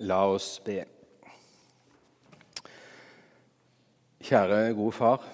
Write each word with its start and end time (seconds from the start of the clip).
La 0.00 0.24
oss 0.24 0.60
be. 0.64 0.78
Kjære, 4.22 4.72
gode 4.72 4.92
far. 4.96 5.24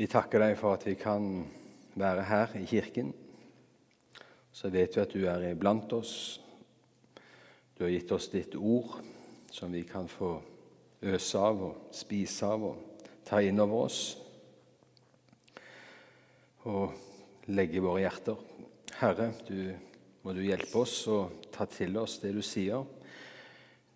Vi 0.00 0.06
takker 0.08 0.40
deg 0.40 0.54
for 0.56 0.78
at 0.78 0.86
vi 0.88 0.94
kan 0.96 1.26
være 2.00 2.24
her 2.24 2.54
i 2.56 2.64
kirken. 2.64 3.10
Så 4.52 4.70
vet 4.72 4.96
vi 4.96 5.02
at 5.02 5.12
du 5.12 5.26
er 5.28 5.44
iblant 5.50 5.92
oss. 5.92 6.40
Du 7.76 7.84
har 7.84 7.92
gitt 7.92 8.12
oss 8.12 8.30
ditt 8.32 8.56
ord, 8.56 8.96
som 9.52 9.72
vi 9.72 9.82
kan 9.84 10.08
få 10.08 10.38
øse 11.02 11.38
av 11.38 11.62
og 11.68 11.92
spise 11.96 12.48
av 12.48 12.64
og 12.70 13.04
ta 13.28 13.42
inn 13.44 13.60
over 13.60 13.84
oss. 13.84 14.00
Og 16.64 16.96
legge 17.52 17.76
i 17.76 17.84
våre 17.84 18.06
hjerter. 18.06 18.40
Herre, 19.00 19.30
du 19.48 19.89
må 20.20 20.34
du 20.36 20.42
hjelpe 20.44 20.82
oss 20.82 21.02
å 21.08 21.22
ta 21.52 21.64
til 21.70 21.96
oss 21.96 22.18
det 22.20 22.34
du 22.36 22.42
sier. 22.44 22.84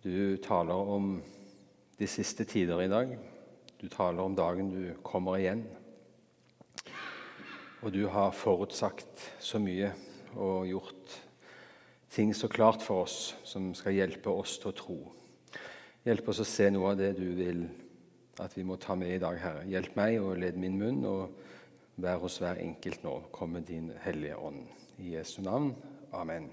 Du 0.01 0.37
taler 0.41 0.91
om 0.95 1.19
de 1.99 2.07
siste 2.09 2.45
tider 2.49 2.81
i 2.81 2.89
dag. 2.89 3.13
Du 3.77 3.87
taler 3.93 4.23
om 4.23 4.37
dagen 4.37 4.71
du 4.73 4.95
kommer 5.05 5.37
igjen. 5.37 5.65
Og 7.85 7.93
du 7.93 8.07
har 8.09 8.33
forutsagt 8.33 9.27
så 9.43 9.61
mye 9.61 9.91
og 10.33 10.65
gjort 10.65 11.15
ting 12.15 12.33
så 12.33 12.49
klart 12.49 12.81
for 12.81 13.05
oss 13.05 13.35
som 13.45 13.73
skal 13.77 13.93
hjelpe 13.93 14.33
oss 14.33 14.57
til 14.61 14.71
å 14.71 14.77
tro. 14.77 14.99
Hjelp 16.05 16.29
oss 16.33 16.41
å 16.41 16.47
se 16.47 16.71
noe 16.73 16.93
av 16.93 17.01
det 17.01 17.13
du 17.19 17.27
vil 17.37 17.65
at 18.41 18.55
vi 18.57 18.65
må 18.67 18.79
ta 18.81 18.97
med 18.99 19.13
i 19.13 19.21
dag, 19.21 19.37
Herre. 19.39 19.65
Hjelp 19.69 19.95
meg 19.97 20.17
og 20.19 20.39
led 20.41 20.57
min 20.59 20.75
munn, 20.79 21.03
og 21.07 22.01
vær 22.01 22.19
hos 22.23 22.41
hver 22.41 22.59
enkelt 22.59 23.05
nå. 23.05 23.19
Kom 23.35 23.55
med 23.55 23.69
din 23.69 23.91
Hellige 24.03 24.37
Ånd. 24.41 24.65
I 24.99 25.15
Jesu 25.15 25.41
navn. 25.45 25.73
Amen. 26.15 26.45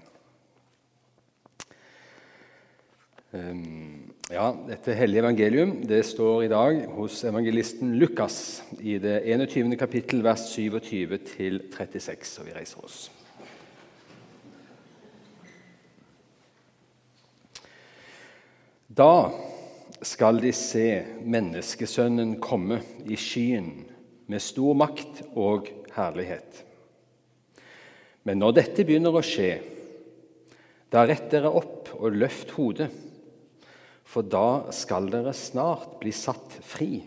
Um, 3.31 4.13
ja, 4.29 4.49
Dette 4.67 4.93
hellige 4.97 5.21
evangelium 5.23 5.71
det 5.87 6.01
står 6.05 6.43
i 6.43 6.49
dag 6.51 6.81
hos 6.97 7.21
evangelisten 7.23 7.93
Lukas 7.95 8.35
i 8.83 8.97
det 8.99 9.21
21. 9.23 9.77
kapittel, 9.79 10.19
vers 10.25 10.43
27 10.51 11.15
til 11.29 11.61
36. 11.71 12.41
Og 12.41 12.49
vi 12.49 12.57
reiser 12.57 12.83
oss. 12.83 13.07
Da 18.91 19.31
skal 20.03 20.43
de 20.43 20.51
se 20.51 20.87
menneskesønnen 21.23 22.35
komme 22.43 22.83
i 23.07 23.15
skyen 23.15 23.71
med 24.27 24.43
stor 24.43 24.75
makt 24.75 25.23
og 25.31 25.71
herlighet. 25.95 26.65
Men 28.23 28.39
når 28.39 28.55
dette 28.59 28.85
begynner 28.87 29.15
å 29.15 29.23
skje, 29.25 29.57
da 30.93 31.03
rett 31.07 31.27
dere 31.31 31.51
opp 31.51 31.91
og 31.97 32.15
løft 32.15 32.53
hodet, 32.55 32.89
for 34.03 34.25
da 34.25 34.71
skal 34.75 35.09
dere 35.11 35.33
snart 35.35 35.97
bli 36.01 36.11
satt 36.13 36.59
fri. 36.63 37.01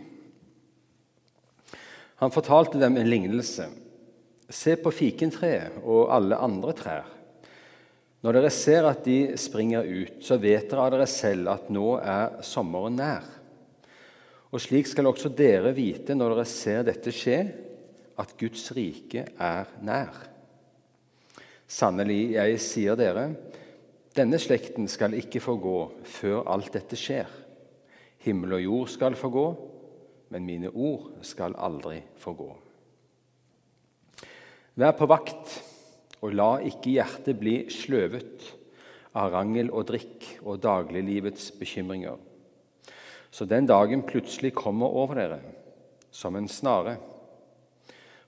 Han 2.21 2.33
fortalte 2.35 2.81
dem 2.81 2.97
en 2.99 3.11
lignelse. 3.11 3.69
Se 4.49 4.77
på 4.81 4.93
fikentreet 4.95 5.81
og 5.85 6.11
alle 6.15 6.39
andre 6.41 6.75
trær. 6.77 7.09
Når 8.25 8.39
dere 8.39 8.51
ser 8.51 8.87
at 8.89 9.05
de 9.07 9.37
springer 9.39 9.87
ut, 9.87 10.23
så 10.25 10.39
vet 10.43 10.71
dere 10.71 10.87
av 10.87 10.95
dere 10.95 11.09
selv 11.11 11.53
at 11.53 11.69
nå 11.71 11.99
er 12.01 12.41
sommeren 12.47 12.97
nær. 12.99 13.27
Og 14.51 14.63
slik 14.63 14.89
skal 14.89 15.11
også 15.11 15.31
dere 15.37 15.75
vite 15.77 16.17
når 16.17 16.35
dere 16.35 16.49
ser 16.49 16.87
dette 16.89 17.13
skje, 17.15 17.39
at 18.17 18.33
Guds 18.41 18.71
rike 18.75 19.29
er 19.37 19.69
nær. 19.85 20.36
Sannelig, 21.67 22.37
jeg 22.37 22.59
sier 22.63 22.99
dere, 22.99 23.31
denne 24.17 24.39
slekten 24.39 24.87
skal 24.89 25.17
ikke 25.19 25.43
forgå 25.43 25.79
før 26.07 26.47
alt 26.53 26.71
dette 26.77 26.97
skjer. 26.99 27.27
Himmel 28.23 28.57
og 28.59 28.63
jord 28.63 28.93
skal 28.95 29.19
forgå, 29.19 29.47
men 30.31 30.47
mine 30.47 30.71
ord 30.71 31.11
skal 31.27 31.57
aldri 31.59 31.99
forgå. 32.23 32.49
Vær 34.77 34.95
på 34.97 35.09
vakt, 35.11 35.59
og 36.23 36.35
la 36.35 36.57
ikke 36.65 36.95
hjertet 36.97 37.39
bli 37.39 37.57
sløvet 37.73 38.47
av 39.17 39.33
rangel 39.35 39.69
og 39.73 39.87
drikk 39.91 40.27
og 40.45 40.63
dagliglivets 40.65 41.51
bekymringer, 41.59 42.17
så 43.31 43.45
den 43.45 43.69
dagen 43.69 44.07
plutselig 44.07 44.55
kommer 44.57 44.93
over 44.97 45.19
dere 45.19 45.41
som 46.15 46.37
en 46.39 46.49
snare. 46.49 46.97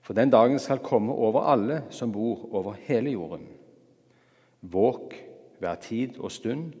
For 0.09 0.17
den 0.17 0.31
dagen 0.33 0.57
skal 0.57 0.79
komme 0.81 1.13
over 1.13 1.43
alle 1.51 1.83
som 1.93 2.09
bor 2.09 2.47
over 2.49 2.73
hele 2.73 3.11
jorden. 3.13 3.43
Våk 4.61 5.13
hver 5.61 5.75
tid 5.75 6.17
og 6.17 6.31
stund 6.33 6.71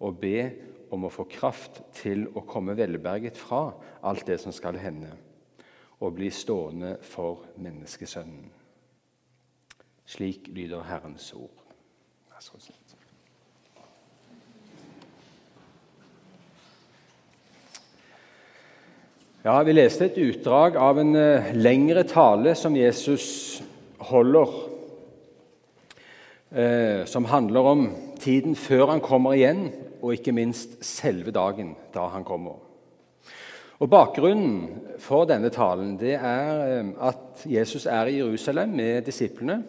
og 0.00 0.16
be 0.22 0.46
om 0.88 1.04
å 1.04 1.10
få 1.12 1.26
kraft 1.28 1.82
til 1.92 2.24
å 2.32 2.46
komme 2.48 2.72
velberget 2.78 3.36
fra 3.36 3.74
alt 4.00 4.24
det 4.30 4.38
som 4.40 4.56
skal 4.56 4.80
hende, 4.80 5.12
og 6.00 6.16
bli 6.16 6.32
stående 6.32 6.96
for 7.04 7.44
menneskesønnen. 7.60 8.48
Slik 10.08 10.48
lyder 10.48 10.88
Herrens 10.88 11.28
ord. 11.36 11.66
Vær 12.32 12.40
så 12.40 12.56
god. 12.56 12.77
Ja, 19.48 19.62
Vi 19.64 19.72
leste 19.72 20.04
et 20.04 20.18
utdrag 20.20 20.74
av 20.76 20.98
en 21.00 21.14
uh, 21.16 21.46
lengre 21.56 22.02
tale 22.04 22.52
som 22.58 22.74
Jesus 22.76 23.62
holder, 24.10 24.50
uh, 26.52 27.06
som 27.08 27.24
handler 27.30 27.68
om 27.70 27.86
tiden 28.20 28.58
før 28.60 28.90
han 28.90 29.00
kommer 29.00 29.38
igjen, 29.38 29.70
og 30.02 30.12
ikke 30.18 30.34
minst 30.36 30.74
selve 30.84 31.32
dagen 31.32 31.70
da 31.94 32.10
han 32.12 32.26
kommer. 32.28 32.58
Og 33.80 33.88
Bakgrunnen 33.88 34.98
for 35.00 35.24
denne 35.30 35.48
talen 35.54 35.96
det 35.96 36.18
er 36.18 36.82
uh, 36.82 36.92
at 37.08 37.46
Jesus 37.48 37.88
er 37.88 38.12
i 38.12 38.18
Jerusalem 38.18 38.76
med 38.82 39.08
disiplene. 39.08 39.62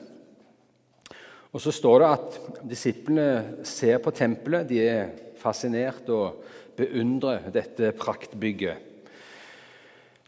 Og 1.53 1.63
Så 1.63 1.72
står 1.72 2.03
det 2.03 2.12
at 2.18 2.38
disiplene 2.75 3.63
ser 3.63 4.03
på 4.03 4.12
tempelet, 4.12 4.68
de 4.68 4.84
er 4.89 5.16
fascinert 5.39 6.12
og 6.12 6.44
beundrer 6.75 7.47
dette 7.56 7.95
praktbygget 7.95 8.88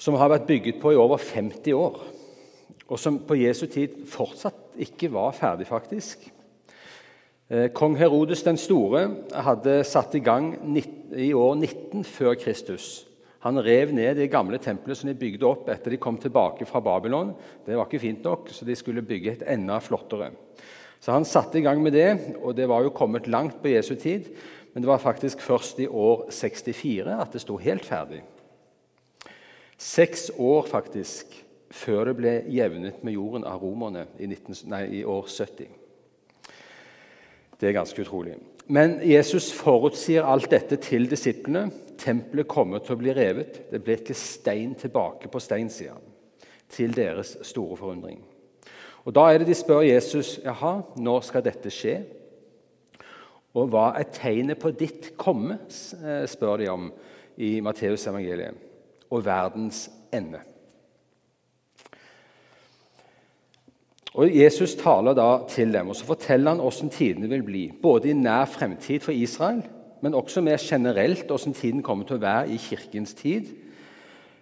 som 0.01 0.17
har 0.17 0.31
vært 0.33 0.49
bygget 0.49 0.81
på 0.81 0.95
i 0.95 0.99
over 0.99 1.21
50 1.21 1.77
år, 1.77 1.99
og 2.89 2.99
som 2.99 3.19
på 3.23 3.37
Jesu 3.37 3.67
tid 3.71 4.01
fortsatt 4.09 4.79
ikke 4.81 5.11
var 5.13 5.35
ferdig, 5.37 5.67
faktisk. 5.69 6.25
Eh, 7.51 7.67
kong 7.75 7.97
Herodes 7.99 8.41
den 8.47 8.57
store 8.59 9.05
hadde 9.45 9.81
satt 9.87 10.15
i 10.17 10.23
gang 10.23 10.53
i 11.13 11.31
år 11.37 11.55
19 11.59 12.05
før 12.07 12.35
Kristus. 12.39 13.05
Han 13.45 13.59
rev 13.61 13.93
ned 13.93 14.19
det 14.19 14.29
gamle 14.31 14.59
tempelet 14.61 14.97
som 14.97 15.09
de 15.09 15.17
bygde 15.17 15.47
opp 15.47 15.69
etter 15.73 15.93
de 15.93 16.01
kom 16.01 16.17
tilbake 16.21 16.65
fra 16.69 16.81
Babylon. 16.83 17.33
Det 17.65 17.77
var 17.77 17.89
ikke 17.89 18.03
fint 18.03 18.25
nok, 18.25 18.51
så 18.53 18.65
de 18.65 18.77
skulle 18.77 19.05
bygge 19.05 19.35
et 19.35 19.47
enda 19.49 19.79
flottere. 19.81 20.31
Så 21.01 21.11
Han 21.11 21.25
satte 21.25 21.57
i 21.57 21.65
gang 21.65 21.81
med 21.81 21.93
det, 21.93 22.37
og 22.41 22.55
det 22.55 22.69
var 22.69 22.83
jo 22.83 22.93
kommet 22.93 23.27
langt 23.27 23.61
på 23.61 23.73
Jesu 23.73 23.95
tid. 23.95 24.29
Men 24.73 24.83
det 24.83 24.87
var 24.87 25.01
faktisk 25.01 25.41
først 25.41 25.79
i 25.79 25.87
år 25.87 26.29
64 26.29 27.17
at 27.19 27.33
det 27.33 27.41
sto 27.41 27.57
helt 27.57 27.85
ferdig. 27.85 28.21
Seks 29.81 30.29
år 30.37 30.67
faktisk 30.69 31.31
før 31.73 32.11
det 32.11 32.17
ble 32.19 32.31
jevnet 32.53 32.99
med 33.01 33.15
jorden 33.15 33.45
av 33.49 33.63
romerne 33.63 34.03
i, 34.19 34.27
19, 34.27 34.67
nei, 34.69 34.83
i 34.99 35.01
år 35.07 35.25
70. 35.25 35.71
Det 37.57 37.69
er 37.69 37.77
ganske 37.79 38.03
utrolig. 38.03 38.35
Men 38.69 38.99
Jesus 39.01 39.49
forutsier 39.57 40.27
alt 40.27 40.51
dette 40.53 40.77
til 40.85 41.09
disiplene. 41.09 41.71
Tempelet 41.97 42.49
kommer 42.49 42.83
til 42.85 42.93
å 42.93 43.01
bli 43.01 43.15
revet. 43.17 43.63
Det 43.73 43.81
blir 43.81 44.03
ikke 44.03 44.17
stein 44.17 44.77
tilbake 44.77 45.31
på 45.33 45.41
steinsida, 45.41 45.97
til 46.69 46.93
deres 46.93 47.39
store 47.49 47.81
forundring. 47.81 48.21
Og 49.01 49.15
Da 49.17 49.31
er 49.31 49.41
det 49.41 49.49
de 49.49 49.57
spør 49.57 49.81
Jesus 49.81 50.37
jaha, 50.43 50.81
når 50.95 51.23
skal 51.25 51.45
dette 51.45 51.73
skje. 51.73 52.03
Og 53.57 53.73
hva 53.73 53.95
er 53.97 54.13
tegnet 54.13 54.61
på 54.61 54.69
ditt 54.77 55.15
komme, 55.17 55.57
eh, 55.57 56.27
spør 56.29 56.57
de 56.61 56.69
om 56.69 56.91
i 57.37 57.57
Matteusevangeliet 57.65 58.70
og 59.11 59.25
verdens 59.25 59.89
ende. 60.13 60.41
Og 64.11 64.27
Jesus 64.35 64.75
taler 64.75 65.15
da 65.15 65.29
til 65.47 65.71
dem 65.71 65.91
og 65.91 65.95
så 65.95 66.07
forteller 66.09 66.51
han 66.51 66.59
hvordan 66.63 66.91
tidene 66.91 67.29
vil 67.31 67.43
bli, 67.47 67.65
både 67.71 68.11
i 68.11 68.17
nær 68.17 68.49
fremtid 68.51 68.99
for 69.05 69.15
Israel, 69.15 69.61
men 70.01 70.17
også 70.17 70.41
mer 70.43 70.59
generelt 70.59 71.27
hvordan 71.29 71.53
tiden 71.55 71.83
kommer 71.83 72.07
til 72.07 72.17
å 72.17 72.25
være 72.25 72.49
i 72.51 72.57
kirkens 72.59 73.13
tid. 73.15 73.53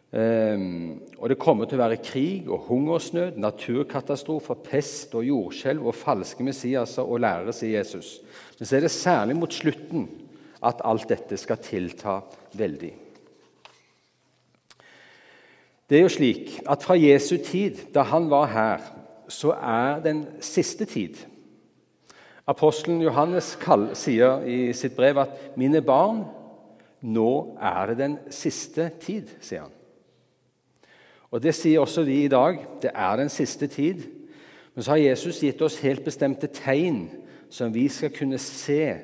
Um, 0.09 1.03
og 1.19 1.29
Det 1.29 1.37
kommer 1.37 1.69
til 1.69 1.77
å 1.77 1.83
være 1.83 1.99
krig 2.01 2.47
og 2.49 2.65
hungersnød, 2.65 3.37
naturkatastrofer, 3.37 4.57
pest 4.65 5.13
og 5.13 5.27
jordskjelv 5.27 5.85
og 5.85 5.93
falske 5.93 6.43
Messiaser 6.43 7.05
og 7.05 7.21
lærere, 7.21 7.53
sier 7.53 7.77
Jesus. 7.77 8.15
Men 8.57 8.65
så 8.65 8.79
er 8.79 8.87
det 8.87 8.91
særlig 8.95 9.37
mot 9.37 9.53
slutten 9.53 10.07
at 10.65 10.81
alt 10.81 11.05
dette 11.11 11.37
skal 11.37 11.61
tilta 11.61 12.17
veldig. 12.57 12.91
Det 15.89 15.97
er 15.97 16.01
jo 16.05 16.09
slik 16.13 16.59
at 16.69 16.83
Fra 16.83 16.93
Jesu 16.93 17.37
tid, 17.37 17.75
da 17.93 18.01
han 18.01 18.29
var 18.29 18.45
her, 18.45 18.79
så 19.29 19.51
er 19.51 19.99
den 20.05 20.25
siste 20.41 20.85
tid 20.85 21.17
Apostelen 22.49 23.01
Johannes 23.01 23.51
sier 23.93 24.41
i 24.41 24.73
sitt 24.73 24.95
brev 24.97 25.19
at 25.21 25.35
'mine 25.55 25.81
barn, 25.85 26.23
nå 27.01 27.57
er 27.61 27.85
det 27.85 27.97
den 27.97 28.17
siste 28.29 28.89
tid', 28.99 29.29
sier 29.39 29.61
han. 29.61 29.71
Og 31.31 31.43
Det 31.43 31.55
sier 31.55 31.79
også 31.79 32.03
vi 32.03 32.23
i 32.23 32.27
dag. 32.27 32.57
Det 32.81 32.91
er 32.93 33.15
den 33.15 33.29
siste 33.29 33.67
tid. 33.67 34.01
Men 34.75 34.83
så 34.83 34.91
har 34.91 34.97
Jesus 34.97 35.39
gitt 35.39 35.61
oss 35.61 35.79
helt 35.79 36.03
bestemte 36.03 36.47
tegn 36.47 37.09
som 37.49 37.73
vi 37.73 37.87
skal 37.87 38.09
kunne 38.09 38.37
se, 38.37 38.95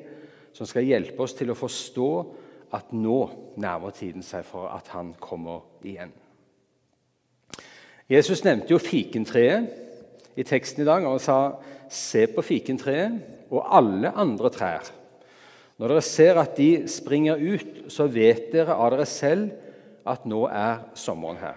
som 0.53 0.65
skal 0.65 0.83
hjelpe 0.83 1.19
oss 1.19 1.33
til 1.33 1.51
å 1.51 1.53
forstå 1.53 2.33
at 2.73 2.93
nå 2.93 3.29
nærmer 3.57 3.89
tiden 3.91 4.23
seg 4.23 4.45
for 4.45 4.67
at 4.67 4.88
han 4.88 5.13
kommer 5.19 5.61
igjen. 5.83 6.11
Jesus 8.09 8.43
nevnte 8.45 8.69
jo 8.69 8.77
fikentreet 8.77 10.37
i 10.37 10.43
teksten 10.45 10.83
i 10.83 10.85
dag 10.85 11.05
og 11.09 11.21
sa 11.21 11.57
'se 11.89 12.27
på 12.27 12.41
fikentreet 12.41 13.49
og 13.49 13.65
alle 13.65 14.11
andre 14.13 14.49
trær'. 14.49 14.91
Når 15.79 15.87
dere 15.87 16.01
ser 16.01 16.39
at 16.39 16.55
de 16.55 16.87
springer 16.87 17.35
ut, 17.35 17.91
så 17.91 18.07
vet 18.07 18.51
dere 18.51 18.75
av 18.75 18.91
dere 18.91 19.05
selv 19.05 19.51
at 20.05 20.25
nå 20.25 20.45
er 20.47 20.85
sommeren 20.93 21.37
her. 21.37 21.55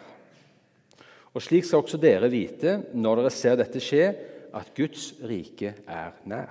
Og 1.34 1.42
Slik 1.42 1.64
skal 1.64 1.82
også 1.82 2.00
dere 2.00 2.30
vite 2.30 2.82
når 2.94 3.16
dere 3.16 3.30
ser 3.30 3.56
dette 3.56 3.80
skje, 3.80 4.14
at 4.54 4.74
Guds 4.74 5.14
rike 5.22 5.74
er 5.86 6.12
nær. 6.24 6.50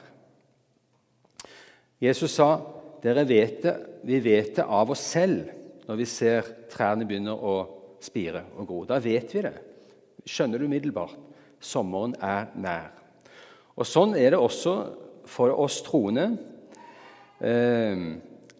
Jesus 2.00 2.32
sa 2.32 2.62
dere 3.02 3.26
vet 3.28 3.64
det, 3.64 3.76
vi 4.04 4.20
vet 4.20 4.56
det 4.56 4.64
av 4.64 4.92
oss 4.92 5.02
selv 5.02 5.50
når 5.88 5.96
vi 5.96 6.06
ser 6.06 6.44
trærne 6.70 7.08
begynner 7.08 7.34
å 7.34 7.56
spire 8.00 8.44
og 8.58 8.68
gro. 8.68 8.86
Da 8.86 9.00
vet 9.00 9.34
vi 9.34 9.42
det. 9.42 9.67
Skjønner 10.28 10.60
du 10.60 10.68
umiddelbart. 10.68 11.16
Sommeren 11.60 12.16
er 12.22 12.52
nær. 12.60 12.92
Og 13.78 13.88
Sånn 13.88 14.16
er 14.18 14.34
det 14.34 14.40
også 14.42 14.76
for 15.28 15.54
oss 15.54 15.82
troende 15.86 16.30
eh, 17.42 18.04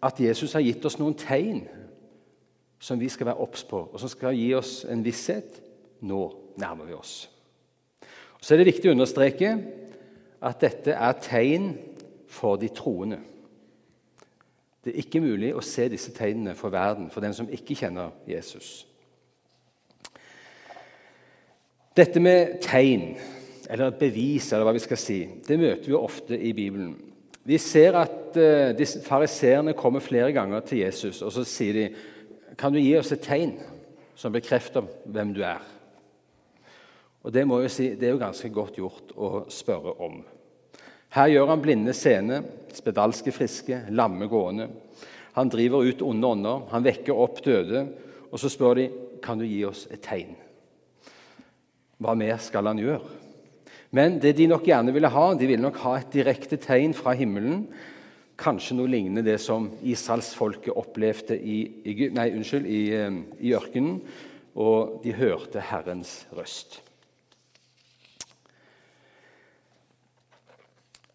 at 0.04 0.20
Jesus 0.22 0.54
har 0.54 0.64
gitt 0.64 0.84
oss 0.86 0.98
noen 1.00 1.16
tegn 1.18 1.64
som 2.78 3.00
vi 3.00 3.08
skal 3.10 3.32
være 3.32 3.42
obs 3.42 3.64
på, 3.66 3.80
og 3.90 3.98
som 3.98 4.10
skal 4.10 4.36
gi 4.38 4.52
oss 4.54 4.84
en 4.88 5.02
visshet. 5.02 5.58
Nå 6.06 6.20
nærmer 6.60 6.86
vi 6.86 6.94
oss. 6.94 7.14
Så 8.38 8.54
er 8.54 8.60
det 8.60 8.68
viktig 8.70 8.90
å 8.90 8.94
understreke 8.94 9.56
at 10.46 10.60
dette 10.62 10.94
er 10.94 11.18
tegn 11.18 11.72
for 12.30 12.60
de 12.60 12.70
troende. 12.70 13.18
Det 14.84 14.92
er 14.92 15.00
ikke 15.02 15.22
mulig 15.24 15.50
å 15.56 15.64
se 15.64 15.88
disse 15.90 16.12
tegnene 16.14 16.54
for 16.56 16.70
verden, 16.70 17.10
for 17.10 17.24
den 17.24 17.34
som 17.34 17.50
ikke 17.50 17.76
kjenner 17.80 18.14
Jesus. 18.30 18.86
Dette 21.98 22.20
med 22.22 22.60
tegn, 22.62 23.16
eller 23.66 23.96
bevis, 23.98 24.52
eller 24.52 24.68
hva 24.68 24.74
vi 24.76 24.82
skal 24.84 25.00
si, 25.00 25.16
det 25.48 25.56
møter 25.58 25.90
vi 25.90 25.96
ofte 25.98 26.36
i 26.38 26.52
Bibelen. 26.54 26.92
Vi 27.42 27.58
ser 27.58 27.96
at 27.98 28.38
uh, 28.38 28.84
fariseerne 29.02 29.74
kommer 29.74 30.04
flere 30.04 30.30
ganger 30.36 30.62
til 30.68 30.84
Jesus, 30.84 31.24
og 31.26 31.32
så 31.34 31.42
sier 31.48 31.74
de 31.74 32.54
kan 32.58 32.70
du 32.70 32.78
gi 32.78 32.94
oss 33.00 33.10
et 33.16 33.24
tegn 33.24 33.56
som 34.18 34.34
bekrefter 34.34 34.86
hvem 35.10 35.34
du 35.34 35.42
er. 35.42 35.64
Og 37.26 37.34
Det 37.34 37.46
må 37.50 37.58
jeg 37.64 37.74
si, 37.74 37.90
det 37.98 38.06
er 38.06 38.14
jo 38.14 38.22
ganske 38.22 38.50
godt 38.54 38.78
gjort 38.78 39.14
å 39.18 39.44
spørre 39.50 39.98
om. 40.06 40.20
Her 41.18 41.34
gjør 41.34 41.50
han 41.50 41.62
blinde 41.64 41.94
seende, 41.96 42.42
spedalske 42.78 43.34
friske, 43.34 43.88
lamme 43.90 44.30
gående. 44.30 44.68
Han 45.34 45.50
driver 45.50 45.82
ut 45.82 46.02
onde 46.06 46.30
ånder, 46.30 46.68
han 46.70 46.86
vekker 46.86 47.26
opp 47.26 47.42
døde. 47.42 47.88
Og 48.30 48.38
så 48.38 48.50
spør 48.52 48.78
de 48.78 48.90
kan 49.24 49.40
du 49.40 49.48
gi 49.48 49.64
oss 49.66 49.88
et 49.90 50.04
tegn. 50.04 50.36
Hva 51.98 52.14
mer 52.14 52.38
skal 52.42 52.70
han 52.70 52.78
gjøre? 52.78 53.16
Men 53.90 54.18
det 54.22 54.36
de 54.38 54.46
nok 54.50 54.66
gjerne 54.68 54.92
ville 54.94 55.10
ha, 55.10 55.28
de 55.34 55.46
ville 55.48 55.64
nok 55.64 55.78
ha 55.82 55.94
et 55.98 56.10
direkte 56.12 56.58
tegn 56.60 56.92
fra 56.94 57.14
himmelen. 57.16 57.64
Kanskje 58.38 58.76
noe 58.78 58.90
lignende 58.90 59.24
det 59.26 59.38
som 59.42 59.70
israelsfolket 59.82 60.76
opplevde 60.78 61.38
i, 61.38 61.60
i, 61.88 61.94
nei, 62.14 62.28
unnskyld, 62.36 62.68
i, 62.68 62.82
eh, 62.94 63.22
i 63.40 63.54
ørkenen. 63.56 64.02
Og 64.58 65.00
de 65.02 65.14
hørte 65.16 65.62
Herrens 65.70 66.20
røst. 66.36 66.82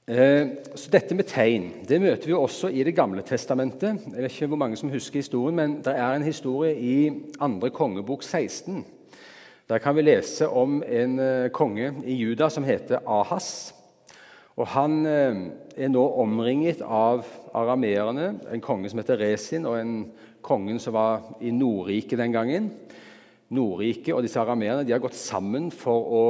Eh, 0.03 0.50
så 0.75 0.89
Dette 0.91 1.15
med 1.15 1.30
tegn 1.31 1.69
det 1.88 2.01
møter 2.03 2.27
vi 2.27 2.33
også 2.35 2.68
i 2.68 2.83
Det 2.83 2.95
gamle 2.95 3.24
testamentet. 3.24 4.01
Jeg 4.12 4.24
vet 4.25 4.33
ikke 4.33 4.50
hvor 4.51 4.59
mange 4.59 4.75
som 4.75 4.91
husker 4.91 5.21
historien, 5.21 5.56
men 5.56 5.77
Det 5.80 5.95
er 5.95 6.15
en 6.15 6.27
historie 6.27 6.75
i 6.75 7.09
2. 7.39 7.69
kongebok 7.69 8.24
16. 8.24 8.83
Der 9.73 9.79
kan 9.79 9.95
vi 9.95 10.03
lese 10.05 10.45
om 10.53 10.83
en 10.85 11.15
eh, 11.19 11.49
konge 11.49 11.87
i 12.05 12.13
Juda 12.13 12.45
som 12.49 12.63
heter 12.63 12.99
Ahas. 13.09 13.73
Og 14.53 14.67
Han 14.67 14.99
eh, 15.09 15.39
er 15.73 15.89
nå 15.89 16.03
omringet 16.21 16.83
av 16.85 17.23
arameerne, 17.57 18.27
en 18.53 18.61
konge 18.61 18.91
som 18.91 19.01
heter 19.01 19.17
Resin, 19.17 19.65
og 19.65 19.79
en 19.79 19.95
kongen 20.45 20.77
som 20.77 20.93
var 20.93 21.25
i 21.41 21.49
Nordriket 21.49 22.21
den 22.21 22.35
gangen. 22.35 22.69
Nordriket 23.49 24.13
og 24.13 24.21
disse 24.21 24.37
arameerne 24.43 24.85
har 24.85 25.01
gått 25.01 25.17
sammen 25.17 25.71
for 25.73 26.05
å 26.05 26.23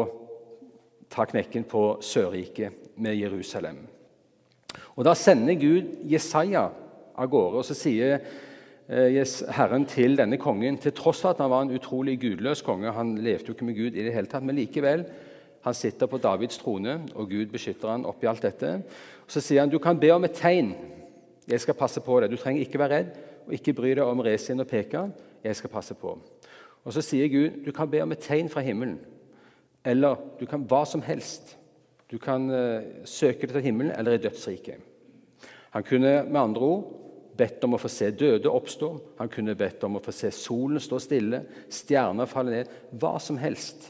ta 1.11 1.27
knekken 1.27 1.67
på 1.67 1.83
Sørriket 1.99 2.95
med 2.95 3.19
Jerusalem. 3.19 3.83
Og 4.95 5.03
Da 5.03 5.17
sender 5.19 5.59
Gud 5.59 6.07
Jesaja 6.07 6.69
av 7.11 7.27
gårde, 7.27 7.59
og 7.59 7.67
så 7.67 7.75
sier 7.75 8.23
Herren 8.93 9.87
til 9.89 10.17
denne 10.19 10.37
kongen, 10.37 10.77
til 10.77 10.93
tross 10.93 11.23
for 11.23 11.33
at 11.33 11.39
han 11.41 11.49
var 11.49 11.63
en 11.65 11.73
utrolig 11.73 12.19
gudløs 12.21 12.61
konge 12.61 12.91
Han 12.91 13.15
levde 13.17 13.47
jo 13.47 13.53
ikke 13.53 13.65
med 13.65 13.77
Gud 13.77 13.95
i 13.95 14.03
det 14.05 14.13
hele 14.13 14.29
tatt, 14.29 14.43
men 14.45 14.55
likevel. 14.55 15.05
Han 15.63 15.73
sitter 15.73 16.09
på 16.11 16.19
Davids 16.21 16.57
trone, 16.57 16.99
og 17.15 17.29
Gud 17.29 17.45
beskytter 17.51 17.89
han 17.89 18.05
oppi 18.05 18.27
alt 18.27 18.43
dette. 18.43 18.81
Så 19.27 19.41
sier 19.41 19.63
han 19.63 19.71
du 19.71 19.79
kan 19.79 19.99
be 19.99 20.11
om 20.13 20.23
et 20.27 20.35
tegn. 20.35 20.73
Jeg 21.47 21.63
skal 21.63 21.77
passe 21.79 22.03
på 22.03 22.19
deg. 22.19 22.31
Du 22.31 22.37
trenger 22.37 22.61
ikke 22.61 22.79
være 22.79 22.97
redd 22.97 23.15
og 23.47 23.55
ikke 23.55 23.73
bry 23.73 23.93
deg 23.95 24.03
om 24.05 24.21
Resin 24.23 24.59
og 24.59 24.67
Peka. 24.67 25.07
Jeg 25.43 25.55
skal 25.55 25.71
passe 25.71 25.95
på. 25.97 26.17
Og 26.83 26.93
Så 26.93 27.01
sier 27.01 27.31
Gud 27.31 27.63
du 27.65 27.71
kan 27.71 27.89
be 27.89 28.01
om 28.03 28.11
et 28.11 28.23
tegn 28.23 28.49
fra 28.49 28.61
himmelen. 28.61 28.99
Eller 29.85 30.19
du 30.39 30.45
kan 30.45 30.63
hva 30.67 30.83
som 30.85 31.01
helst. 31.01 31.57
Du 32.11 32.17
kan 32.19 32.49
uh, 32.51 32.83
søke 33.05 33.47
det 33.47 33.55
til 33.55 33.65
himmelen 33.71 33.91
eller 33.97 34.13
i 34.13 34.21
dødsriket. 34.21 34.77
Han 35.71 35.83
kunne 35.83 36.23
med 36.29 36.41
andre 36.41 36.61
ord 36.61 37.02
bedt 37.38 37.63
om 37.65 37.75
å 37.75 37.81
få 37.81 37.89
se 37.91 38.12
døde 38.15 38.51
oppstå. 38.51 38.89
Han 39.19 39.31
kunne 39.31 39.57
bedt 39.57 39.83
om 39.88 39.97
å 39.97 40.03
få 40.03 40.13
se 40.15 40.31
solen 40.35 40.81
stå 40.83 41.00
stille, 41.01 41.44
stjerner 41.71 42.30
falle 42.30 42.53
ned. 42.53 42.71
Hva 43.00 43.15
som 43.21 43.39
helst. 43.41 43.89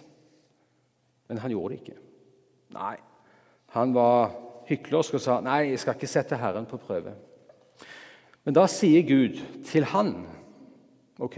Men 1.30 1.42
han 1.44 1.54
gjorde 1.54 1.75
det 1.75 1.81
ikke. 1.81 2.00
Nei. 2.75 2.95
Han 3.74 3.94
var 3.95 4.34
hyklersk 4.69 5.18
og 5.18 5.24
sa 5.24 5.40
nei, 5.44 5.74
jeg 5.74 5.84
skal 5.84 5.98
ikke 5.98 6.12
sette 6.12 6.40
Herren 6.40 6.68
på 6.69 6.80
prøve. 6.81 7.16
Men 8.44 8.56
da 8.56 8.65
sier 8.72 9.06
Gud 9.08 9.39
til 9.70 9.88
han 9.94 10.13
OK, 11.24 11.38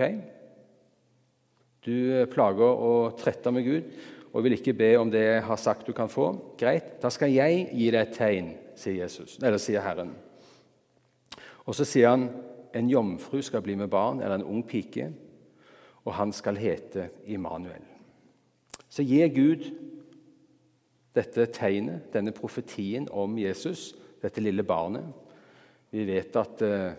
du 1.85 2.25
plager 2.31 2.83
og 2.87 3.17
tretter 3.19 3.53
med 3.53 3.65
Gud 3.67 3.89
og 4.35 4.43
vil 4.43 4.57
ikke 4.57 4.75
be 4.75 4.89
om 4.99 5.11
det 5.11 5.21
jeg 5.21 5.43
har 5.47 5.59
sagt 5.61 5.87
du 5.87 5.93
kan 5.95 6.09
få. 6.11 6.31
Greit, 6.59 6.97
da 7.03 7.11
skal 7.13 7.31
jeg 7.31 7.67
gi 7.71 7.87
deg 7.87 8.01
et 8.01 8.15
tegn, 8.17 8.49
sier, 8.75 9.05
Jesus, 9.05 9.37
eller 9.39 9.61
sier 9.61 9.85
Herren. 9.85 10.11
Og 11.65 11.75
så 11.75 11.87
sier 11.87 12.13
han 12.13 12.29
en 12.75 12.89
jomfru 12.91 13.39
skal 13.45 13.63
bli 13.65 13.75
med 13.79 13.89
barn, 13.89 14.21
eller 14.21 14.39
en 14.39 14.49
ung 14.49 14.63
pike, 14.67 15.09
og 16.05 16.13
han 16.13 16.33
skal 16.35 16.59
hete 16.61 17.09
Immanuel. 17.25 17.83
Så 18.89 19.03
gir 19.03 19.31
Gud 19.33 19.65
dette 21.15 21.47
tegnet, 21.55 22.11
denne 22.13 22.33
profetien 22.35 23.07
om 23.11 23.37
Jesus, 23.39 23.93
dette 24.21 24.43
lille 24.43 24.63
barnet. 24.67 25.07
Vi 25.91 26.03
vet 26.07 26.35
at 26.35 26.61
uh, 26.65 26.91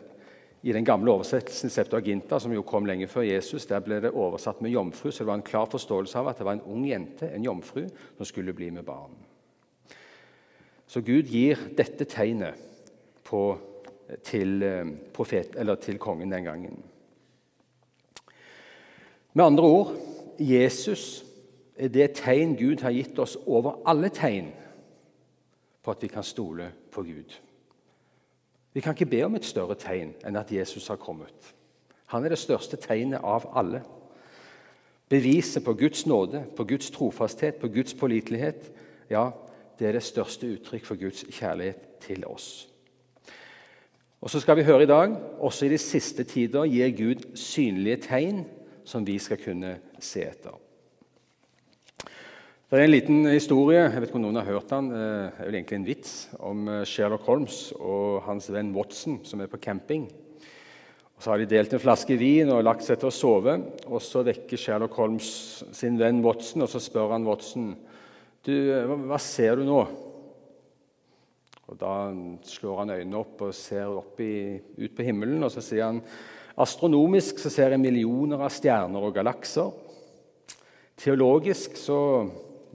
i 0.66 0.72
den 0.74 0.84
gamle 0.84 1.12
oversettelsen 1.12 1.70
Septuaginta, 1.70 2.40
som 2.42 2.52
jo 2.54 2.64
kom 2.66 2.88
lenge 2.88 3.06
før 3.10 3.26
Jesus, 3.28 3.68
der 3.70 3.84
ble 3.84 4.00
det 4.02 4.14
oversatt 4.16 4.62
med 4.64 4.72
jomfru, 4.72 5.12
så 5.12 5.22
det 5.22 5.28
var 5.28 5.38
en 5.38 5.46
klar 5.46 5.68
forståelse 5.70 6.18
av 6.18 6.30
at 6.32 6.40
det 6.40 6.46
var 6.48 6.56
en 6.56 6.68
ung 6.72 6.86
jente, 6.88 7.28
en 7.28 7.44
jomfru, 7.44 7.84
som 8.16 8.26
skulle 8.26 8.54
bli 8.56 8.72
med 8.74 8.86
barn. 8.88 9.14
Så 10.86 11.02
Gud 11.06 11.30
gir 11.30 11.60
dette 11.76 12.06
tegnet 12.08 12.58
på, 13.26 13.58
til, 14.22 14.62
eh, 14.62 14.86
profet, 15.12 15.56
til 15.80 15.98
kongen 15.98 16.32
den 16.32 16.44
gangen. 16.44 16.82
Med 19.34 19.44
andre 19.44 19.64
ord 19.64 19.96
Jesus 20.38 21.24
er 21.76 21.88
det 21.88 22.14
tegn 22.16 22.56
Gud 22.56 22.80
har 22.80 22.90
gitt 22.90 23.18
oss 23.18 23.36
over 23.46 23.82
alle 23.86 24.08
tegn 24.08 24.52
på 25.82 25.90
at 25.90 26.02
vi 26.02 26.08
kan 26.08 26.24
stole 26.24 26.70
på 26.92 27.02
Gud. 27.02 27.34
Vi 28.72 28.80
kan 28.80 28.94
ikke 28.94 29.10
be 29.10 29.22
om 29.24 29.34
et 29.34 29.44
større 29.44 29.74
tegn 29.74 30.14
enn 30.26 30.36
at 30.36 30.52
Jesus 30.52 30.88
har 30.88 30.96
kommet. 30.96 31.52
Han 32.06 32.24
er 32.24 32.34
det 32.34 32.38
største 32.38 32.76
tegnet 32.76 33.24
av 33.24 33.48
alle. 33.56 33.82
Beviset 35.08 35.64
på 35.64 35.74
Guds 35.74 36.06
nåde, 36.06 36.44
på 36.56 36.64
Guds 36.64 36.90
trofasthet, 36.90 37.60
på 37.60 37.68
Guds 37.68 37.94
pålitelighet, 37.94 38.72
ja, 39.10 39.30
det 39.78 39.88
er 39.88 39.92
det 39.92 40.02
største 40.02 40.48
uttrykk 40.56 40.84
for 40.84 40.96
Guds 40.96 41.24
kjærlighet 41.30 42.00
til 42.00 42.26
oss. 42.26 42.68
Og 44.26 44.30
så 44.32 44.40
skal 44.42 44.56
vi 44.58 44.64
høre 44.66 44.82
i 44.82 44.88
dag 44.90 45.12
også 45.38 45.68
i 45.68 45.70
de 45.70 45.76
siste 45.78 46.24
tider 46.26 46.64
gir 46.66 46.88
Gud 46.98 47.20
synlige 47.38 48.00
tegn 48.08 48.40
som 48.82 49.04
vi 49.06 49.20
skal 49.22 49.38
kunne 49.38 49.76
se 50.02 50.24
etter. 50.26 50.56
Det 52.66 52.74
er 52.74 52.82
en 52.82 52.90
liten 52.90 53.20
historie 53.30 53.84
jeg 53.84 53.92
vet 53.94 54.10
ikke 54.10 54.18
om 54.18 54.24
noen 54.24 54.40
har 54.40 54.48
hørt 54.48 54.72
den, 54.72 54.88
eh, 54.90 55.28
det 55.30 55.44
er 55.44 55.46
vel 55.46 55.58
egentlig 55.60 55.78
en 55.78 55.86
vits 55.86 56.14
om 56.42 56.66
eh, 56.66 56.82
Sherlock 56.82 57.22
Holmes 57.30 57.60
og 57.78 58.24
hans 58.26 58.50
venn 58.50 58.72
Watson, 58.74 59.20
som 59.22 59.44
er 59.44 59.52
på 59.52 59.62
camping. 59.62 60.08
Og 61.14 61.22
så 61.22 61.30
har 61.30 61.38
de 61.38 61.46
delt 61.54 61.78
en 61.78 61.84
flaske 61.86 62.18
vin 62.18 62.50
og 62.50 62.66
lagt 62.66 62.82
seg 62.82 62.98
til 62.98 63.12
å 63.12 63.14
sove. 63.14 63.54
og 63.86 64.02
Så 64.02 64.24
vekker 64.26 64.58
Sherlock 64.58 64.98
Holmes 64.98 65.30
sin 65.70 66.02
venn 66.02 66.18
Watson, 66.26 66.66
og 66.66 66.72
så 66.74 66.82
spør 66.82 67.14
han 67.14 67.30
Watson 67.30 67.76
du, 68.42 68.56
eh, 68.74 68.90
hva 69.06 69.22
ser 69.22 69.62
du 69.62 69.68
nå. 69.70 69.84
Og 71.66 71.78
Da 71.80 71.92
slår 72.46 72.78
han 72.84 72.94
øynene 72.94 73.18
opp 73.18 73.42
og 73.42 73.54
ser 73.56 73.90
opp 73.90 74.20
i, 74.22 74.58
ut 74.78 74.92
på 74.94 75.06
himmelen, 75.06 75.42
og 75.42 75.50
så 75.50 75.62
sier 75.64 75.88
han 75.88 76.02
astronomisk 76.56 77.40
så 77.42 77.50
ser 77.52 77.74
jeg 77.74 77.82
millioner 77.82 78.40
av 78.46 78.54
stjerner 78.54 79.02
og 79.02 79.16
galakser. 79.16 79.72
Teologisk 80.96 81.76
så 81.76 81.98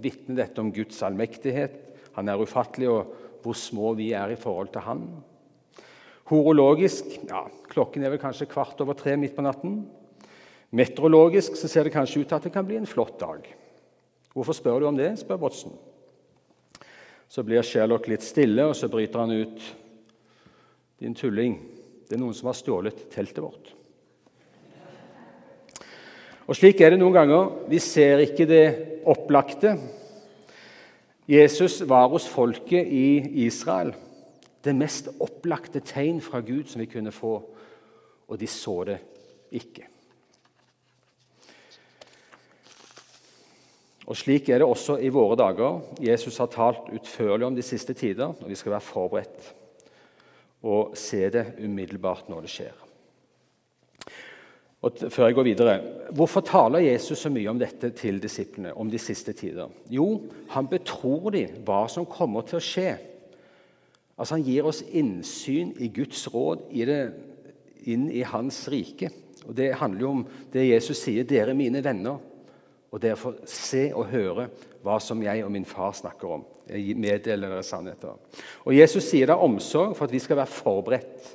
vitner 0.01 0.43
dette 0.43 0.61
om 0.61 0.73
Guds 0.75 0.99
allmektighet. 1.07 1.79
Han 2.17 2.29
er 2.29 2.43
ufattelig, 2.43 2.89
og 2.91 3.41
hvor 3.41 3.57
små 3.57 3.93
vi 3.97 4.11
er 4.13 4.33
i 4.33 4.39
forhold 4.39 4.73
til 4.73 4.85
han. 4.85 5.05
Horologisk 6.29 7.07
ja, 7.27 7.45
klokken 7.71 8.03
er 8.03 8.13
vel 8.13 8.21
kanskje 8.21 8.49
kvart 8.51 8.79
over 8.83 8.95
tre 8.99 9.15
midt 9.19 9.33
på 9.35 9.43
natten. 9.43 9.81
Meteorologisk 10.71 11.57
så 11.59 11.67
ser 11.67 11.87
det 11.87 11.95
kanskje 11.95 12.21
ut 12.21 12.29
til 12.29 12.37
at 12.37 12.45
det 12.47 12.53
kan 12.53 12.67
bli 12.67 12.77
en 12.79 12.87
flott 12.87 13.17
dag. 13.19 13.47
Hvorfor 14.31 14.55
spør 14.55 14.79
du 14.79 14.87
om 14.87 14.99
det? 14.99 15.09
spør 15.19 15.41
Watson. 15.41 15.73
Så 17.31 17.45
blir 17.47 17.63
Sherlock 17.63 18.09
litt 18.11 18.25
stille, 18.27 18.65
og 18.67 18.75
så 18.75 18.89
bryter 18.91 19.21
han 19.23 19.31
ut. 19.31 19.61
Din 20.99 21.15
tulling, 21.15 21.53
det 22.09 22.17
er 22.17 22.19
noen 22.19 22.35
som 22.35 22.49
har 22.49 22.57
stjålet 22.59 23.05
teltet 23.13 23.39
vårt. 23.39 23.71
Og 26.51 26.57
Slik 26.57 26.81
er 26.83 26.91
det 26.91 26.99
noen 26.99 27.15
ganger. 27.15 27.53
Vi 27.71 27.79
ser 27.79 28.19
ikke 28.25 28.49
det 28.49 28.65
opplagte. 29.07 29.77
Jesus 31.31 31.79
var 31.87 32.09
hos 32.11 32.27
folket 32.27 32.91
i 32.91 33.45
Israel. 33.45 33.93
Det 34.59 34.75
mest 34.75 35.07
opplagte 35.23 35.79
tegn 35.87 36.19
fra 36.21 36.43
Gud 36.43 36.67
som 36.67 36.83
vi 36.83 36.89
kunne 36.91 37.15
få, 37.15 37.37
og 38.27 38.41
de 38.41 38.51
så 38.51 38.75
det 38.91 38.99
ikke. 39.55 39.87
Og 44.09 44.17
Slik 44.17 44.49
er 44.49 44.61
det 44.61 44.67
også 44.67 44.97
i 44.97 45.11
våre 45.13 45.37
dager. 45.37 45.81
Jesus 46.01 46.39
har 46.41 46.49
talt 46.51 46.89
utførlig 46.93 47.45
om 47.47 47.55
de 47.55 47.65
siste 47.65 47.93
tider, 47.93 48.33
og 48.33 48.49
vi 48.49 48.57
skal 48.57 48.73
være 48.75 48.87
forberedt 48.87 49.51
og 50.61 50.93
se 50.97 51.25
det 51.33 51.55
umiddelbart 51.57 52.27
når 52.29 52.45
det 52.45 52.51
skjer. 52.53 52.73
Og 54.81 54.97
før 55.13 55.27
jeg 55.27 55.37
går 55.37 55.45
videre, 55.45 55.79
Hvorfor 56.11 56.41
taler 56.41 56.79
Jesus 56.79 57.19
så 57.19 57.29
mye 57.29 57.49
om 57.49 57.59
dette 57.59 57.91
til 57.95 58.17
disiplene, 58.21 58.73
om 58.73 58.89
de 58.89 58.99
siste 58.99 59.33
tider? 59.33 59.69
Jo, 59.89 60.21
han 60.49 60.67
betror 60.67 61.29
dem 61.31 61.61
hva 61.65 61.85
som 61.89 62.05
kommer 62.05 62.41
til 62.41 62.57
å 62.57 62.65
skje. 62.65 62.97
Altså 64.17 64.35
Han 64.35 64.43
gir 64.45 64.65
oss 64.67 64.83
innsyn 64.83 65.71
i 65.79 65.87
Guds 65.93 66.27
råd 66.33 66.65
i 66.71 66.85
det, 66.85 66.99
inn 67.85 68.09
i 68.11 68.25
Hans 68.27 68.67
rike. 68.69 69.09
Og 69.47 69.55
Det 69.55 69.73
handler 69.73 70.01
jo 70.01 70.09
om 70.09 70.25
det 70.53 70.69
Jesus 70.69 70.97
sier, 70.97 71.23
'Dere 71.23 71.49
er 71.49 71.57
mine 71.57 71.81
venner', 71.83 72.19
og 72.91 72.99
dere 72.99 73.19
får 73.19 73.37
se 73.47 73.85
og 73.95 74.09
høre 74.11 74.49
hva 74.83 74.97
som 74.99 75.21
jeg 75.23 75.45
og 75.45 75.51
min 75.53 75.67
far 75.67 75.93
snakker 75.95 76.33
om. 76.35 76.43
Jeg 76.67 76.97
meddeler 76.99 77.53
dere 77.53 77.63
sannheter. 77.63 78.17
Og 78.67 78.75
Jesus 78.75 79.07
sier 79.07 79.29
det 79.29 79.35
er 79.37 79.45
omsorg 79.45 79.95
for 79.95 80.07
at 80.07 80.15
vi 80.15 80.19
skal 80.19 80.41
være 80.41 80.51
forberedt. 80.51 81.29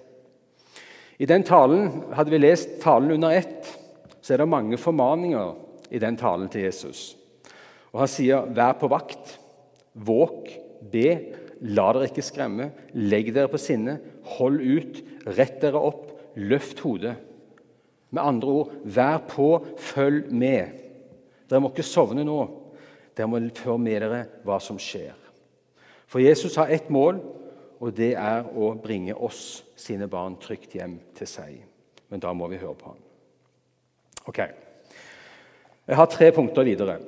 I 1.16 1.28
den 1.28 1.46
talen, 1.48 2.12
Hadde 2.12 2.34
vi 2.34 2.42
lest 2.42 2.76
talen 2.82 3.14
under 3.14 3.32
ett, 3.32 3.70
så 4.20 4.34
er 4.34 4.42
det 4.42 4.50
mange 4.52 4.76
formaninger 4.76 5.54
i 5.90 6.00
den 6.02 6.16
talen 6.20 6.50
til 6.52 6.66
Jesus. 6.66 7.16
Og 7.92 8.00
Han 8.00 8.08
sier, 8.08 8.44
'Vær 8.44 8.76
på 8.76 8.88
vakt, 8.88 9.38
våk, 9.94 10.50
be, 10.92 11.32
la 11.60 11.92
dere 11.92 12.10
ikke 12.10 12.22
skremme, 12.22 12.70
legg 12.92 13.32
dere 13.32 13.48
på 13.48 13.56
sinne, 13.56 13.98
hold 14.36 14.60
ut, 14.60 15.00
rett 15.26 15.60
dere 15.62 15.80
opp, 15.80 16.12
løft 16.36 16.80
hodet.' 16.80 17.16
Med 18.10 18.22
andre 18.22 18.48
ord, 18.48 18.72
vær 18.84 19.18
på, 19.28 19.64
følg 19.78 20.32
med. 20.32 20.85
Dere 21.46 21.62
må 21.62 21.70
ikke 21.72 21.86
sovne 21.86 22.24
nå. 22.26 22.40
Dere 23.16 23.30
må 23.30 23.40
få 23.56 23.76
med 23.80 24.02
dere 24.02 24.24
hva 24.44 24.58
som 24.62 24.78
skjer. 24.80 25.14
For 26.06 26.22
Jesus 26.22 26.56
har 26.58 26.70
ett 26.70 26.90
mål, 26.92 27.18
og 27.80 27.92
det 27.96 28.14
er 28.16 28.46
å 28.56 28.72
bringe 28.80 29.14
oss, 29.14 29.64
sine 29.76 30.08
barn, 30.08 30.38
trygt 30.40 30.74
hjem 30.78 30.98
til 31.16 31.28
seg. 31.28 31.58
Men 32.08 32.22
da 32.22 32.32
må 32.32 32.48
vi 32.48 32.60
høre 32.60 32.76
på 32.78 32.92
ham. 32.92 33.02
Ok. 34.26 34.40
Jeg 35.86 35.98
har 35.98 36.10
tre 36.10 36.32
punkter 36.34 36.66
videre 36.66 36.98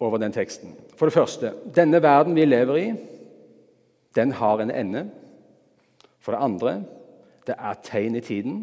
over 0.00 0.20
den 0.20 0.32
teksten. 0.32 0.74
For 0.96 1.08
det 1.08 1.16
første 1.16 1.52
denne 1.76 2.00
verden 2.02 2.36
vi 2.36 2.46
lever 2.46 2.80
i, 2.80 2.88
den 4.16 4.32
har 4.32 4.62
en 4.62 4.72
ende. 4.72 5.06
For 6.20 6.32
det 6.32 6.44
andre 6.44 6.76
det 7.46 7.56
er 7.58 7.80
tegn 7.84 8.16
i 8.16 8.24
tiden. 8.24 8.60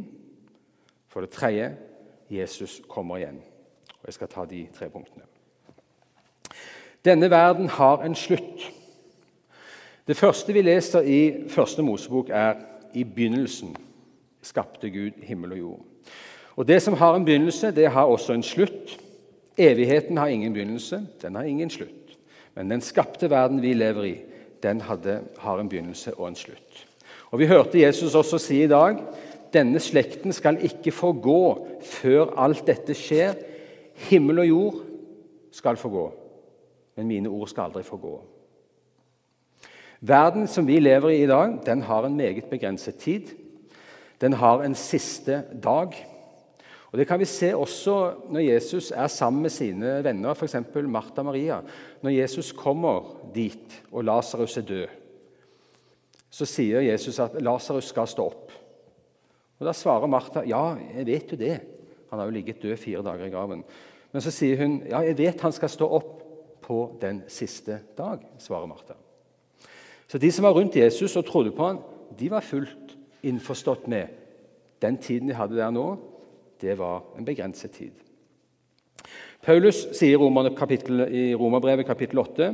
For 1.08 1.22
det 1.22 1.34
tredje 1.36 1.76
Jesus 2.34 2.82
kommer 2.90 3.22
igjen. 3.22 3.42
Og 4.04 4.08
Jeg 4.08 4.14
skal 4.14 4.28
ta 4.28 4.46
de 4.46 4.68
tre 4.76 4.90
punktene. 4.90 5.24
Denne 7.06 7.30
verden 7.30 7.68
har 7.68 8.04
en 8.04 8.16
slutt. 8.16 8.72
Det 10.08 10.18
første 10.18 10.54
vi 10.54 10.62
leser 10.62 11.02
i 11.02 11.50
Første 11.50 11.82
Mosebok, 11.82 12.30
er 12.30 12.54
i 12.94 13.04
begynnelsen 13.04 13.76
skapte 14.44 14.90
Gud 14.90 15.24
himmel 15.24 15.52
og 15.52 15.60
jord. 15.60 15.80
Og 16.56 16.68
Det 16.68 16.82
som 16.82 16.94
har 16.94 17.16
en 17.16 17.26
begynnelse, 17.26 17.72
det 17.72 17.92
har 17.92 18.04
også 18.04 18.34
en 18.34 18.44
slutt. 18.44 19.00
Evigheten 19.58 20.18
har 20.18 20.28
ingen 20.28 20.54
begynnelse, 20.54 21.08
den 21.22 21.36
har 21.36 21.44
ingen 21.44 21.70
slutt. 21.70 22.18
Men 22.56 22.72
den 22.72 22.82
skapte 22.82 23.30
verden 23.30 23.62
vi 23.62 23.74
lever 23.74 24.04
i, 24.04 24.18
den 24.64 24.82
hadde, 24.82 25.22
har 25.38 25.60
en 25.60 25.70
begynnelse 25.70 26.14
og 26.14 26.28
en 26.28 26.36
slutt. 26.36 26.88
Og 27.32 27.40
Vi 27.40 27.48
hørte 27.48 27.82
Jesus 27.82 28.16
også 28.16 28.38
si 28.38 28.64
i 28.64 28.68
dag 28.68 28.98
denne 29.54 29.80
slekten 29.80 30.34
skal 30.34 30.58
ikke 30.66 30.92
få 30.92 31.12
gå 31.12 31.68
før 31.86 32.34
alt 32.38 32.66
dette 32.68 32.96
skjer. 32.98 33.36
Himmel 33.94 34.44
og 34.44 34.48
jord 34.48 34.80
skal 35.54 35.78
få 35.78 35.90
gå, 35.90 36.06
men 36.98 37.08
mine 37.08 37.30
ord 37.30 37.48
skal 37.52 37.70
aldri 37.70 37.84
få 37.86 37.98
gå. 38.02 38.14
Verden 40.04 40.50
som 40.52 40.68
vi 40.68 40.80
lever 40.82 41.14
i 41.14 41.22
i 41.24 41.30
dag, 41.30 41.60
den 41.66 41.82
har 41.88 42.06
en 42.06 42.18
meget 42.18 42.50
begrenset 42.52 42.98
tid. 43.00 43.30
Den 44.22 44.34
har 44.34 44.64
en 44.64 44.76
siste 44.76 45.44
dag. 45.64 45.96
Og 46.92 47.00
Det 47.00 47.08
kan 47.08 47.20
vi 47.20 47.26
se 47.26 47.56
også 47.56 48.14
når 48.30 48.40
Jesus 48.40 48.92
er 48.92 49.08
sammen 49.08 49.42
med 49.42 49.50
sine 49.50 50.04
venner, 50.04 50.34
f.eks. 50.34 50.56
Martha 50.76 51.22
og 51.22 51.26
Maria. 51.26 51.62
Når 52.02 52.10
Jesus 52.10 52.52
kommer 52.52 53.16
dit, 53.36 53.84
og 53.92 54.04
Lasarus 54.04 54.58
er 54.58 54.62
død, 54.62 54.88
så 56.30 56.46
sier 56.46 56.82
Jesus 56.82 57.20
at 57.20 57.42
Lasarus 57.42 57.90
skal 57.90 58.08
stå 58.08 58.26
opp. 58.26 58.52
Og 59.60 59.66
Da 59.66 59.74
svarer 59.74 60.08
Martha 60.08 60.44
ja, 60.46 60.76
jeg 60.98 61.06
vet 61.06 61.32
jo 61.32 61.38
det. 61.38 61.58
Han 62.14 62.20
har 62.22 62.28
jo 62.30 62.36
ligget 62.36 62.62
død 62.62 62.78
fire 62.78 63.02
dager 63.02 63.26
i 63.26 63.32
graven. 63.34 63.64
Men 64.14 64.22
så 64.22 64.30
sier 64.30 64.60
hun 64.62 64.76
ja, 64.86 65.00
jeg 65.02 65.18
vet 65.18 65.42
han 65.42 65.56
skal 65.56 65.72
stå 65.74 65.88
opp 65.98 66.12
på 66.62 66.78
den 67.02 67.24
siste 67.26 67.80
dag, 67.98 68.22
svarer 68.38 68.70
Martha. 68.70 68.94
Så 70.06 70.22
de 70.22 70.30
som 70.32 70.46
var 70.46 70.54
rundt 70.54 70.78
Jesus 70.78 71.16
og 71.18 71.26
trodde 71.26 71.56
på 71.58 71.66
han, 71.66 71.82
de 72.14 72.30
var 72.30 72.46
fullt 72.46 72.94
innforstått 73.26 73.90
med 73.90 74.14
den 74.86 75.02
tiden 75.02 75.32
de 75.32 75.40
hadde 75.40 75.58
der 75.58 75.74
nå. 75.74 75.88
Det 76.62 76.78
var 76.78 77.02
en 77.18 77.26
begrenset 77.26 77.74
tid. 77.74 77.98
Paulus 79.42 79.82
sier 79.98 80.22
i 80.22 81.26
Romerbrevet 81.34 81.90
kapittel 81.90 82.22
8 82.22 82.54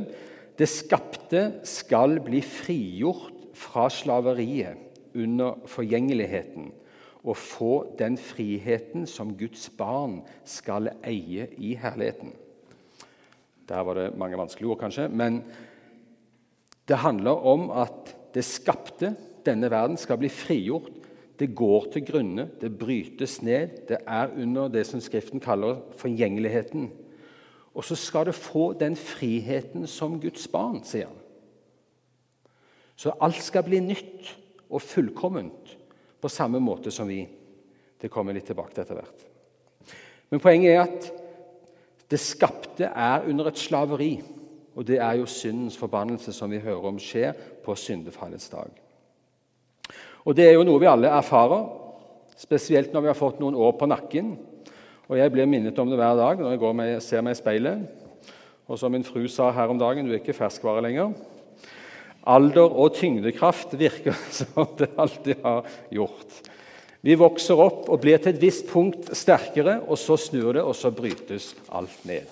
det 0.56 0.72
skapte 0.72 1.42
skal 1.68 2.16
bli 2.24 2.40
frigjort 2.40 3.52
fra 3.60 3.90
slaveriet 3.92 5.12
under 5.12 5.60
forgjengeligheten 5.68 6.72
og 7.24 7.36
få 7.36 7.72
den 7.98 8.16
friheten 8.18 9.06
som 9.08 9.34
Guds 9.36 9.68
barn 9.76 10.20
skal 10.44 10.92
eie 11.04 11.48
i 11.60 11.74
herligheten. 11.76 12.32
Der 13.68 13.84
var 13.86 13.94
det 13.94 14.16
mange 14.18 14.38
vanskelige 14.38 14.70
ord, 14.72 14.78
kanskje. 14.78 15.08
men 15.08 15.44
det 16.88 16.96
handler 16.96 17.30
om 17.30 17.70
at 17.70 18.16
det 18.34 18.44
skapte, 18.44 19.14
denne 19.46 19.70
verden, 19.70 19.96
skal 19.96 20.18
bli 20.18 20.28
frigjort. 20.28 20.90
Det 21.38 21.54
går 21.54 21.86
til 21.92 22.04
grunne, 22.04 22.50
det 22.60 22.78
brytes 22.78 23.42
ned. 23.42 23.86
Det 23.88 23.98
er 24.06 24.28
under 24.36 24.68
det 24.68 24.86
som 24.86 25.00
Skriften 25.00 25.40
kaller 25.40 25.80
forgjengeligheten. 25.96 26.90
Og 27.74 27.84
så 27.84 27.94
skal 27.94 28.26
det 28.26 28.34
få 28.34 28.72
den 28.72 28.96
friheten 28.96 29.86
som 29.86 30.20
Guds 30.20 30.48
barn, 30.48 30.82
sier 30.84 31.06
han. 31.06 31.16
Så 32.96 33.14
alt 33.20 33.40
skal 33.42 33.64
bli 33.64 33.80
nytt 33.80 34.34
og 34.68 34.82
fullkomment 34.82 35.79
på 36.20 36.28
samme 36.32 36.60
måte 36.62 36.92
som 36.94 37.08
vi. 37.08 37.22
Det 38.00 38.10
kommer 38.12 38.36
litt 38.36 38.46
tilbake 38.48 38.74
til 38.74 38.84
etter 38.84 39.00
hvert. 39.00 39.24
Men 40.30 40.42
poenget 40.42 40.72
er 40.72 40.84
at 40.84 41.08
det 42.10 42.20
skapte 42.22 42.88
er 42.88 43.26
under 43.30 43.50
et 43.50 43.58
slaveri. 43.58 44.12
Og 44.78 44.86
det 44.86 45.00
er 45.02 45.18
jo 45.18 45.26
syndens 45.28 45.76
forbannelse 45.78 46.32
som 46.32 46.50
vi 46.50 46.62
hører 46.62 46.86
om 46.90 46.98
skjer 47.02 47.34
på 47.64 47.74
syndefallets 47.76 48.48
dag. 48.52 48.70
Og 50.24 50.36
Det 50.36 50.46
er 50.46 50.54
jo 50.54 50.64
noe 50.68 50.80
vi 50.80 50.88
alle 50.88 51.10
erfarer, 51.10 51.64
spesielt 52.36 52.92
når 52.92 53.00
vi 53.00 53.10
har 53.10 53.18
fått 53.18 53.40
noen 53.40 53.56
år 53.56 53.72
på 53.78 53.88
nakken. 53.88 54.36
Og 55.08 55.18
Jeg 55.18 55.32
blir 55.32 55.46
minnet 55.46 55.78
om 55.78 55.90
det 55.90 55.98
hver 55.98 56.16
dag 56.16 56.38
når 56.38 56.54
jeg 56.54 56.76
med, 56.76 57.00
ser 57.02 57.22
meg 57.22 57.34
i 57.34 57.40
speilet. 57.40 57.88
Og 58.68 58.78
som 58.78 58.92
min 58.92 59.04
fru 59.04 59.26
sa 59.26 59.50
her 59.50 59.68
om 59.68 59.78
dagen, 59.78 60.06
du 60.06 60.12
er 60.12 60.20
ikke 60.20 60.36
ferskvare 60.36 60.82
lenger. 60.82 61.10
Alder 62.28 62.68
og 62.68 62.94
tyngdekraft 62.98 63.72
virker 63.80 64.16
som 64.38 64.68
det 64.78 64.90
alltid 65.00 65.40
har 65.44 65.68
gjort. 65.90 66.40
Vi 67.00 67.16
vokser 67.16 67.56
opp 67.56 67.88
og 67.88 68.02
blir 68.02 68.20
til 68.20 68.34
et 68.34 68.42
visst 68.42 68.66
punkt 68.68 69.08
sterkere, 69.16 69.78
og 69.88 69.96
så 69.96 70.18
snur 70.20 70.52
det, 70.58 70.64
og 70.64 70.76
så 70.76 70.92
brytes 70.92 71.54
alt 71.72 72.04
ned. 72.04 72.28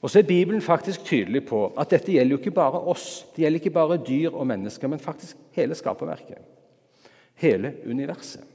Og 0.00 0.10
så 0.10 0.20
er 0.20 0.28
Bibelen 0.28 0.62
faktisk 0.62 1.04
tydelig 1.04 1.42
på 1.48 1.66
at 1.76 1.90
dette 1.90 2.14
gjelder 2.14 2.36
jo 2.36 2.38
ikke 2.40 2.54
bare 2.56 2.80
oss. 2.88 3.26
Det 3.34 3.42
gjelder 3.42 3.60
ikke 3.60 3.74
bare 3.74 3.98
dyr 4.06 4.30
og 4.30 4.46
mennesker, 4.46 4.88
men 4.88 5.02
faktisk 5.02 5.36
hele 5.58 5.76
skaperverket. 5.76 6.38
Hele 7.42 7.74
universet. 7.84 8.46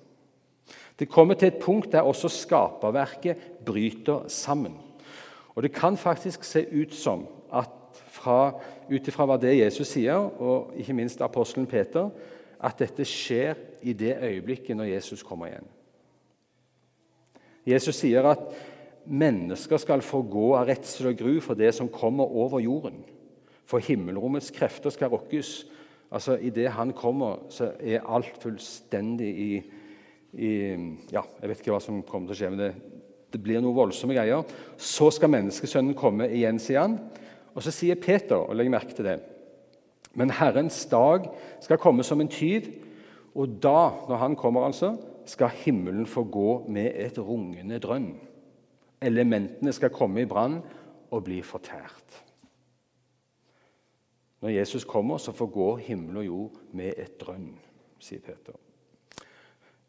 Det 1.00 1.10
kommer 1.12 1.36
til 1.36 1.52
et 1.52 1.62
punkt 1.62 1.92
der 1.92 2.08
også 2.08 2.32
skaperverket 2.32 3.62
bryter 3.66 4.28
sammen. 4.32 4.78
Og 5.56 5.64
Det 5.64 5.74
kan 5.74 5.98
faktisk 5.98 6.44
se 6.44 6.66
ut 6.72 6.94
som 6.96 7.28
at 7.54 7.70
fra, 8.10 8.54
ut 8.90 9.08
ifra 9.08 9.28
hva 9.30 9.38
det 9.42 9.56
Jesus 9.58 9.94
sier, 9.96 10.18
og 10.18 10.74
ikke 10.80 10.96
minst 10.98 11.22
apostelen 11.24 11.68
Peter, 11.70 12.10
at 12.64 12.80
dette 12.80 13.06
skjer 13.08 13.58
i 13.84 13.96
det 13.98 14.16
øyeblikket 14.24 14.78
når 14.78 14.94
Jesus 14.94 15.24
kommer 15.26 15.52
igjen. 15.52 15.68
Jesus 17.68 18.00
sier 18.00 18.26
at 18.28 18.44
mennesker 19.04 19.80
skal 19.80 20.04
få 20.04 20.22
gå 20.28 20.54
av 20.58 20.68
redsel 20.68 21.12
og 21.12 21.20
gru 21.20 21.38
for 21.44 21.60
det 21.60 21.74
som 21.76 21.92
kommer 21.92 22.28
over 22.28 22.64
jorden. 22.64 23.04
For 23.68 23.84
himmelrommets 23.84 24.52
krefter 24.56 24.92
skal 24.94 25.12
rokkes. 25.12 25.64
Altså, 26.14 26.38
Idet 26.38 26.72
han 26.76 26.94
kommer, 26.96 27.46
så 27.50 27.72
er 27.80 28.04
alt 28.06 28.38
fullstendig 28.44 29.30
i, 29.30 29.52
i, 30.34 30.52
ja, 31.12 31.24
Jeg 31.42 31.50
vet 31.50 31.64
ikke 31.64 31.74
hva 31.74 31.82
som 31.84 32.04
kommer 32.04 32.30
til 32.30 32.36
å 32.36 32.40
skje, 32.42 32.52
men 32.54 32.62
det, 32.62 32.72
det 33.34 33.42
blir 33.42 33.64
noe 33.64 33.76
voldsomme 33.76 34.16
greier. 34.16 34.44
Så 34.78 35.10
skal 35.16 35.32
menneskesønnen 35.34 35.98
komme 35.98 36.30
igjen, 36.30 36.62
sier 36.62 36.86
han. 36.86 37.00
Og 37.54 37.64
så 37.64 37.74
sier 37.74 38.00
Peter, 38.02 38.40
og 38.40 38.56
legg 38.58 38.72
merke 38.74 38.96
til 38.96 39.06
det 39.08 39.20
Men 40.18 40.30
Herrens 40.30 40.86
dag 40.86 41.26
skal 41.62 41.82
komme 41.82 42.04
som 42.06 42.22
en 42.22 42.30
tyv, 42.30 42.70
og 43.34 43.58
da, 43.64 43.90
når 44.10 44.20
han 44.22 44.36
kommer, 44.38 44.66
altså, 44.66 44.94
skal 45.26 45.50
himmelen 45.64 46.06
få 46.06 46.24
gå 46.24 46.66
med 46.70 46.92
et 46.96 47.18
rungende 47.18 47.80
drønn. 47.80 48.12
Elementene 49.02 49.74
skal 49.74 49.90
komme 49.90 50.22
i 50.22 50.30
brann 50.30 50.60
og 51.12 51.24
bli 51.26 51.42
fortært. 51.42 52.20
Når 54.44 54.50
Jesus 54.50 54.84
kommer, 54.84 55.18
så 55.18 55.32
forgår 55.32 55.78
himmel 55.78 56.18
og 56.18 56.26
jord 56.26 56.62
med 56.76 56.94
et 56.98 57.18
drønn, 57.22 57.54
sier 58.00 58.22
Peter. 58.22 58.58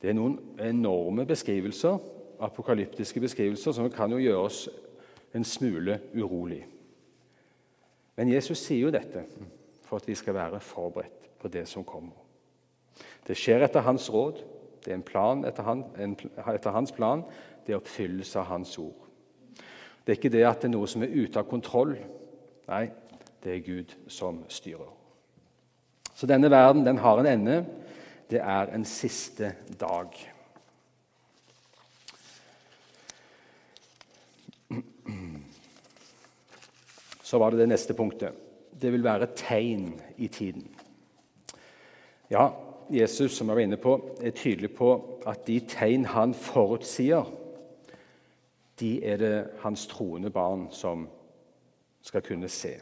Det 0.00 0.12
er 0.12 0.16
noen 0.16 0.38
enorme 0.62 1.26
beskrivelser, 1.26 1.99
apokalyptiske 2.44 3.21
beskrivelser 3.21 3.75
som 3.75 3.90
kan 3.90 4.12
jo 4.12 4.23
gjøre 4.23 4.47
oss 4.47 4.68
en 5.35 5.44
smule 5.44 5.99
urolig. 6.14 6.62
Men 8.16 8.30
Jesus 8.30 8.62
sier 8.62 8.87
jo 8.87 8.92
dette 8.94 9.25
for 9.85 9.99
at 9.99 10.09
vi 10.09 10.14
skal 10.18 10.37
være 10.37 10.61
forberedt 10.62 11.30
på 11.40 11.50
det 11.52 11.66
som 11.68 11.85
kommer. 11.85 12.16
Det 13.26 13.37
skjer 13.37 13.64
etter 13.64 13.85
hans 13.85 14.06
råd. 14.12 14.42
Det 14.85 14.92
er 14.92 14.99
en 14.99 15.06
plan 15.06 15.44
etter, 15.49 15.64
han, 15.66 15.85
en, 15.99 16.16
etter 16.54 16.75
hans 16.75 16.92
plan. 16.92 17.25
Det 17.64 17.73
er 17.75 17.80
oppfyllelse 17.80 18.38
av 18.40 18.50
hans 18.52 18.76
ord. 18.78 19.00
Det 20.04 20.12
er 20.12 20.18
ikke 20.18 20.35
det 20.35 20.44
at 20.44 20.61
det 20.61 20.68
er 20.68 20.75
noe 20.76 20.88
som 20.90 21.02
er 21.02 21.14
ute 21.14 21.40
av 21.40 21.49
kontroll. 21.49 21.94
Nei, 22.68 22.85
det 23.44 23.54
er 23.54 23.64
Gud 23.64 23.97
som 24.12 24.42
styrer. 24.52 24.90
Så 26.14 26.28
denne 26.30 26.50
verden 26.52 26.85
den 26.87 27.00
har 27.02 27.18
en 27.21 27.28
ende. 27.28 27.64
Det 28.30 28.40
er 28.40 28.71
en 28.73 28.85
siste 28.88 29.54
dag. 29.80 30.12
Så 37.35 37.38
var 37.38 37.50
det 37.50 37.59
det 37.59 37.67
neste 37.67 37.95
punktet. 37.99 38.31
Det 38.81 38.93
vil 38.93 39.03
være 39.03 39.26
tegn 39.35 39.88
i 40.23 40.29
tiden. 40.29 40.69
Ja, 42.31 42.45
Jesus 42.91 43.33
som 43.35 43.49
jeg 43.49 43.57
var 43.57 43.62
inne 43.64 43.76
på, 43.76 43.95
er 44.23 44.31
tydelig 44.31 44.69
på 44.79 44.91
at 45.26 45.41
de 45.49 45.57
tegn 45.67 46.05
han 46.12 46.31
forutsier, 46.35 47.26
de 48.78 48.91
er 49.02 49.19
det 49.19 49.32
hans 49.65 49.87
troende 49.91 50.30
barn 50.30 50.69
som 50.71 51.08
skal 52.06 52.23
kunne 52.23 52.49
se. 52.49 52.76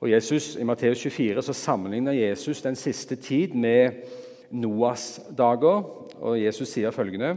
Og 0.00 0.10
Jesus, 0.10 0.56
I 0.56 0.66
Matteus 0.66 0.98
24 0.98 1.42
så 1.42 1.52
sammenligner 1.54 2.18
Jesus 2.18 2.62
den 2.62 2.74
siste 2.74 3.16
tid 3.16 3.54
med 3.54 4.02
Noas 4.50 5.20
dager. 5.38 5.86
Og 6.18 6.42
Jesus 6.42 6.74
sier 6.74 6.90
følgende 6.90 7.36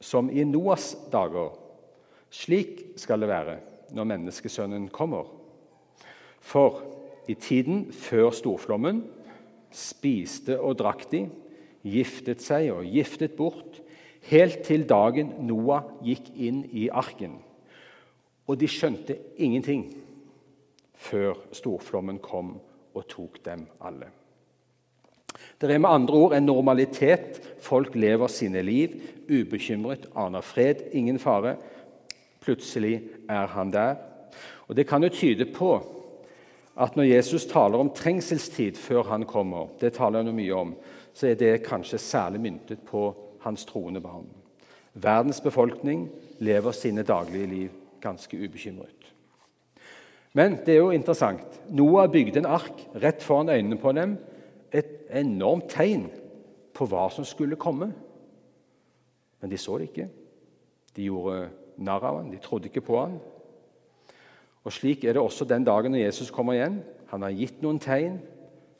Som 0.00 0.30
i 0.30 0.44
Noas 0.44 0.94
dager, 1.12 1.50
slik 2.30 2.94
skal 2.96 3.26
det 3.26 3.28
være 3.28 3.58
når 3.94 4.08
menneskesønnen 4.12 4.88
kommer. 4.94 5.28
For 6.40 6.82
i 7.28 7.34
tiden 7.34 7.88
før 7.92 8.30
storflommen 8.34 9.04
spiste 9.70 10.58
og 10.58 10.78
drakk 10.80 11.06
de, 11.12 11.26
giftet 11.86 12.42
seg 12.44 12.70
og 12.74 12.88
giftet 12.88 13.36
bort, 13.38 13.80
helt 14.28 14.64
til 14.66 14.84
dagen 14.88 15.32
Noah 15.48 15.86
gikk 16.04 16.32
inn 16.36 16.64
i 16.76 16.88
arken. 16.92 17.38
Og 18.50 18.58
de 18.60 18.68
skjønte 18.68 19.16
ingenting 19.40 19.86
før 21.00 21.38
storflommen 21.56 22.18
kom 22.22 22.56
og 22.94 23.06
tok 23.08 23.38
dem 23.46 23.68
alle. 23.80 24.10
Det 25.60 25.70
er 25.70 25.80
med 25.80 25.92
andre 25.92 26.14
ord 26.14 26.34
en 26.36 26.48
normalitet. 26.48 27.40
Folk 27.60 27.94
lever 27.94 28.28
sine 28.32 28.62
liv 28.64 28.96
ubekymret, 29.30 30.08
aner 30.16 30.44
fred, 30.44 30.88
ingen 30.92 31.20
fare. 31.22 31.56
Plutselig 32.40 33.02
er 33.28 33.46
han 33.46 33.72
der. 33.72 33.96
Og 34.68 34.76
Det 34.76 34.86
kan 34.86 35.02
jo 35.02 35.08
tyde 35.08 35.44
på 35.44 35.72
at 36.80 36.96
når 36.96 37.02
Jesus 37.02 37.46
taler 37.46 37.78
om 37.78 37.90
trengselstid 37.90 38.76
før 38.76 39.02
han 39.02 39.24
kommer, 39.24 39.68
det 39.80 39.92
taler 39.92 40.22
han 40.22 40.30
jo 40.30 40.36
mye 40.36 40.54
om, 40.54 40.74
så 41.12 41.26
er 41.26 41.34
det 41.34 41.64
kanskje 41.66 41.98
særlig 41.98 42.40
myntet 42.40 42.80
på 42.86 43.10
hans 43.40 43.64
troende 43.64 44.00
barn. 44.00 44.28
Verdens 44.94 45.40
befolkning 45.40 46.08
lever 46.38 46.72
sine 46.72 47.02
daglige 47.02 47.46
liv 47.46 47.70
ganske 48.00 48.36
ubekymret. 48.36 49.12
Men 50.32 50.60
det 50.66 50.74
er 50.74 50.78
jo 50.78 50.94
interessant. 50.94 51.60
Noah 51.68 52.08
bygde 52.10 52.38
en 52.38 52.46
ark 52.46 52.86
rett 53.02 53.22
foran 53.22 53.48
øynene 53.48 53.78
på 53.78 53.92
dem. 53.92 54.16
Et 54.72 55.06
enormt 55.10 55.68
tegn 55.68 56.06
på 56.74 56.86
hva 56.86 57.08
som 57.10 57.26
skulle 57.26 57.58
komme. 57.58 57.90
Men 59.40 59.50
de 59.50 59.58
så 59.58 59.78
det 59.78 59.90
ikke. 59.90 60.08
De 60.96 61.08
gjorde 61.08 61.48
narr 61.76 62.04
av 62.04 62.20
ham, 62.20 62.30
de 62.30 62.40
trodde 62.42 62.70
ikke 62.70 62.84
på 62.86 62.98
ham. 63.00 63.18
Og 64.64 64.72
Slik 64.72 65.04
er 65.04 65.16
det 65.16 65.22
også 65.22 65.44
den 65.48 65.64
dagen 65.64 65.92
når 65.92 66.04
Jesus 66.04 66.30
kommer 66.30 66.56
igjen. 66.56 66.80
Han 67.10 67.22
har 67.22 67.34
gitt 67.34 67.62
noen 67.62 67.80
tegn 67.80 68.20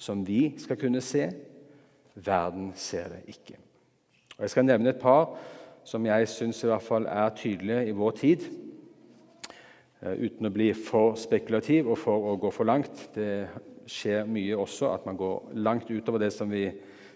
som 0.01 0.27
vi 0.27 0.55
skal 0.61 0.79
kunne 0.81 1.01
se. 1.05 1.31
Verden 2.15 2.73
ser 2.77 3.09
det 3.15 3.23
ikke. 3.33 3.57
Og 4.37 4.45
Jeg 4.45 4.51
skal 4.51 4.69
nevne 4.69 4.93
et 4.93 5.01
par 5.01 5.37
som 5.85 6.05
jeg 6.07 6.29
syns 6.29 6.63
er 6.65 7.33
tydelige 7.37 7.87
i 7.89 7.97
vår 7.97 8.11
tid. 8.11 8.45
Eh, 10.01 10.17
uten 10.17 10.49
å 10.49 10.53
bli 10.53 10.73
for 10.73 11.17
spekulativ 11.21 11.91
og 11.93 11.99
for 11.99 12.31
å 12.33 12.37
gå 12.41 12.51
for 12.53 12.65
langt. 12.65 13.11
Det 13.15 13.49
skjer 13.91 14.29
mye 14.29 14.57
også 14.57 14.95
at 14.95 15.07
man 15.07 15.17
går 15.17 15.53
langt 15.61 15.91
utover 15.91 16.23
det 16.23 16.33
som 16.33 16.51
vi 16.51 16.67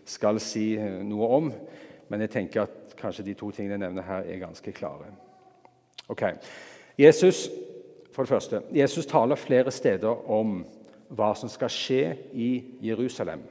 skal 0.05 0.41
si 0.41 0.75
eh, 0.77 1.01
noe 1.05 1.29
om. 1.39 1.53
Men 2.09 2.25
jeg 2.25 2.35
tenker 2.35 2.67
at 2.67 2.97
kanskje 2.99 3.25
de 3.25 3.37
to 3.41 3.51
tingene 3.51 3.79
jeg 3.79 3.87
nevner 3.87 4.09
her, 4.09 4.25
er 4.29 4.43
ganske 4.43 4.73
klare. 4.77 5.13
Ok, 6.09 6.23
Jesus 6.99 7.49
for 8.15 8.23
det 8.23 8.29
første, 8.31 8.61
Jesus 8.71 9.07
taler 9.07 9.41
flere 9.41 9.73
steder 9.75 10.31
om 10.31 10.61
hva 11.15 11.33
som 11.35 11.51
skal 11.51 11.73
skje 11.73 12.03
i 12.33 12.49
Jerusalem 12.85 13.43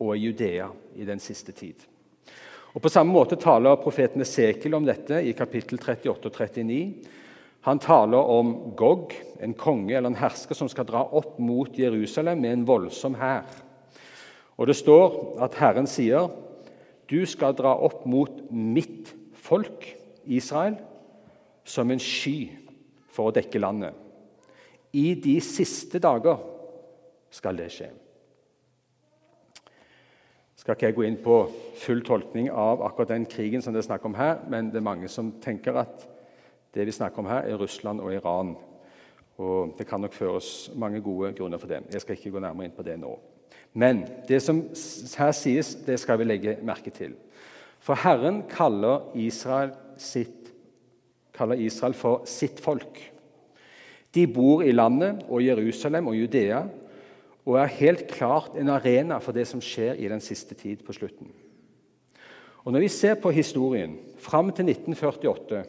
og 0.00 0.14
i 0.14 0.22
Judea 0.22 0.70
i 0.96 1.04
den 1.04 1.20
siste 1.20 1.52
tid. 1.52 1.74
Og 2.72 2.80
På 2.82 2.88
samme 2.88 3.12
måte 3.12 3.36
taler 3.36 3.80
profeten 3.82 4.22
Esekiel 4.22 4.78
om 4.78 4.86
dette 4.86 5.20
i 5.26 5.34
kapittel 5.36 5.78
38 5.78 6.30
og 6.30 6.32
39. 6.32 6.80
Han 7.68 7.78
taler 7.82 8.30
om 8.32 8.54
Gog, 8.76 9.12
en 9.40 9.54
konge 9.54 9.96
eller 9.96 10.08
en 10.08 10.20
hersker 10.22 10.56
som 10.56 10.68
skal 10.70 10.86
dra 10.88 11.02
opp 11.04 11.36
mot 11.42 11.76
Jerusalem 11.76 12.40
med 12.40 12.52
en 12.54 12.66
voldsom 12.68 13.18
hær. 13.20 13.44
Og 14.56 14.66
Det 14.66 14.76
står 14.76 15.42
at 15.44 15.54
Herren 15.54 15.86
sier, 15.86 16.30
'Du 17.08 17.26
skal 17.26 17.52
dra 17.54 17.74
opp 17.74 18.06
mot 18.06 18.30
mitt 18.50 19.12
folk, 19.34 19.96
Israel, 20.26 20.76
som 21.64 21.90
en 21.90 22.02
sky 22.02 22.50
for 23.10 23.30
å 23.30 23.34
dekke 23.34 23.60
landet. 23.62 23.94
I 24.92 25.14
de 25.14 25.36
siste 25.44 26.00
dager 26.02 26.40
skal 27.30 27.58
det 27.58 27.68
skje. 27.74 27.90
Skal 30.60 30.76
ikke 30.76 30.90
jeg 30.90 30.96
gå 30.98 31.04
inn 31.08 31.20
på 31.24 31.36
full 31.80 32.02
tolkning 32.04 32.50
av 32.52 32.82
akkurat 32.84 33.14
den 33.14 33.24
krigen 33.30 33.62
som 33.64 33.72
det 33.72 33.80
er 33.80 33.86
snakk 33.86 34.04
om 34.04 34.16
her, 34.18 34.42
men 34.50 34.68
det 34.68 34.80
er 34.80 34.88
mange 34.90 35.08
som 35.08 35.30
tenker 35.40 35.78
at 35.80 36.04
det 36.74 36.84
vi 36.86 36.94
snakker 36.94 37.22
om 37.22 37.30
her, 37.30 37.46
er 37.48 37.58
Russland 37.58 38.02
og 38.02 38.12
Iran. 38.14 38.54
Og 39.40 39.74
Det 39.78 39.86
kan 39.88 40.00
nok 40.00 40.12
føres 40.12 40.70
mange 40.76 41.00
gode 41.00 41.32
grunner 41.32 41.58
for 41.58 41.66
det. 41.66 41.80
Jeg 41.92 42.00
skal 42.00 42.16
ikke 42.16 42.30
gå 42.30 42.42
nærmere 42.44 42.68
inn 42.68 42.76
på 42.76 42.84
det 42.84 42.98
nå. 43.00 43.14
Men 43.72 44.04
det 44.28 44.42
som 44.42 44.60
her 45.18 45.32
sies, 45.32 45.74
det 45.86 46.00
skal 46.00 46.18
vi 46.18 46.24
legge 46.24 46.58
merke 46.62 46.90
til. 46.90 47.14
For 47.80 47.94
Herren 47.94 48.42
kaller 48.50 49.08
Israel 49.14 49.72
sitt 49.96 50.39
kaller 51.40 51.60
Israel 51.64 51.96
for 51.96 52.28
sitt 52.28 52.60
folk. 52.60 53.00
De 54.14 54.26
bor 54.28 54.64
i 54.66 54.74
landet 54.74 55.24
og 55.28 55.42
Jerusalem 55.44 56.10
og 56.10 56.18
Judea 56.18 56.64
og 57.48 57.56
er 57.58 57.76
helt 57.78 58.06
klart 58.10 58.56
en 58.58 58.70
arena 58.70 59.18
for 59.22 59.34
det 59.34 59.46
som 59.48 59.62
skjer 59.64 59.98
i 59.98 60.10
den 60.10 60.22
siste 60.22 60.54
tid 60.58 60.84
på 60.86 60.94
slutten. 60.94 61.30
Og 62.64 62.72
Når 62.72 62.84
vi 62.84 62.88
ser 62.92 63.16
på 63.16 63.32
historien 63.32 63.96
fram 64.20 64.52
til 64.52 64.68
1948, 64.68 65.62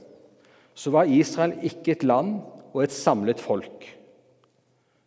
så 0.75 0.91
var 0.91 1.09
Israel 1.09 1.55
ikke 1.63 1.95
et 1.95 2.03
land 2.03 2.41
og 2.73 2.83
et 2.83 2.91
samlet 2.91 3.39
folk. 3.39 3.87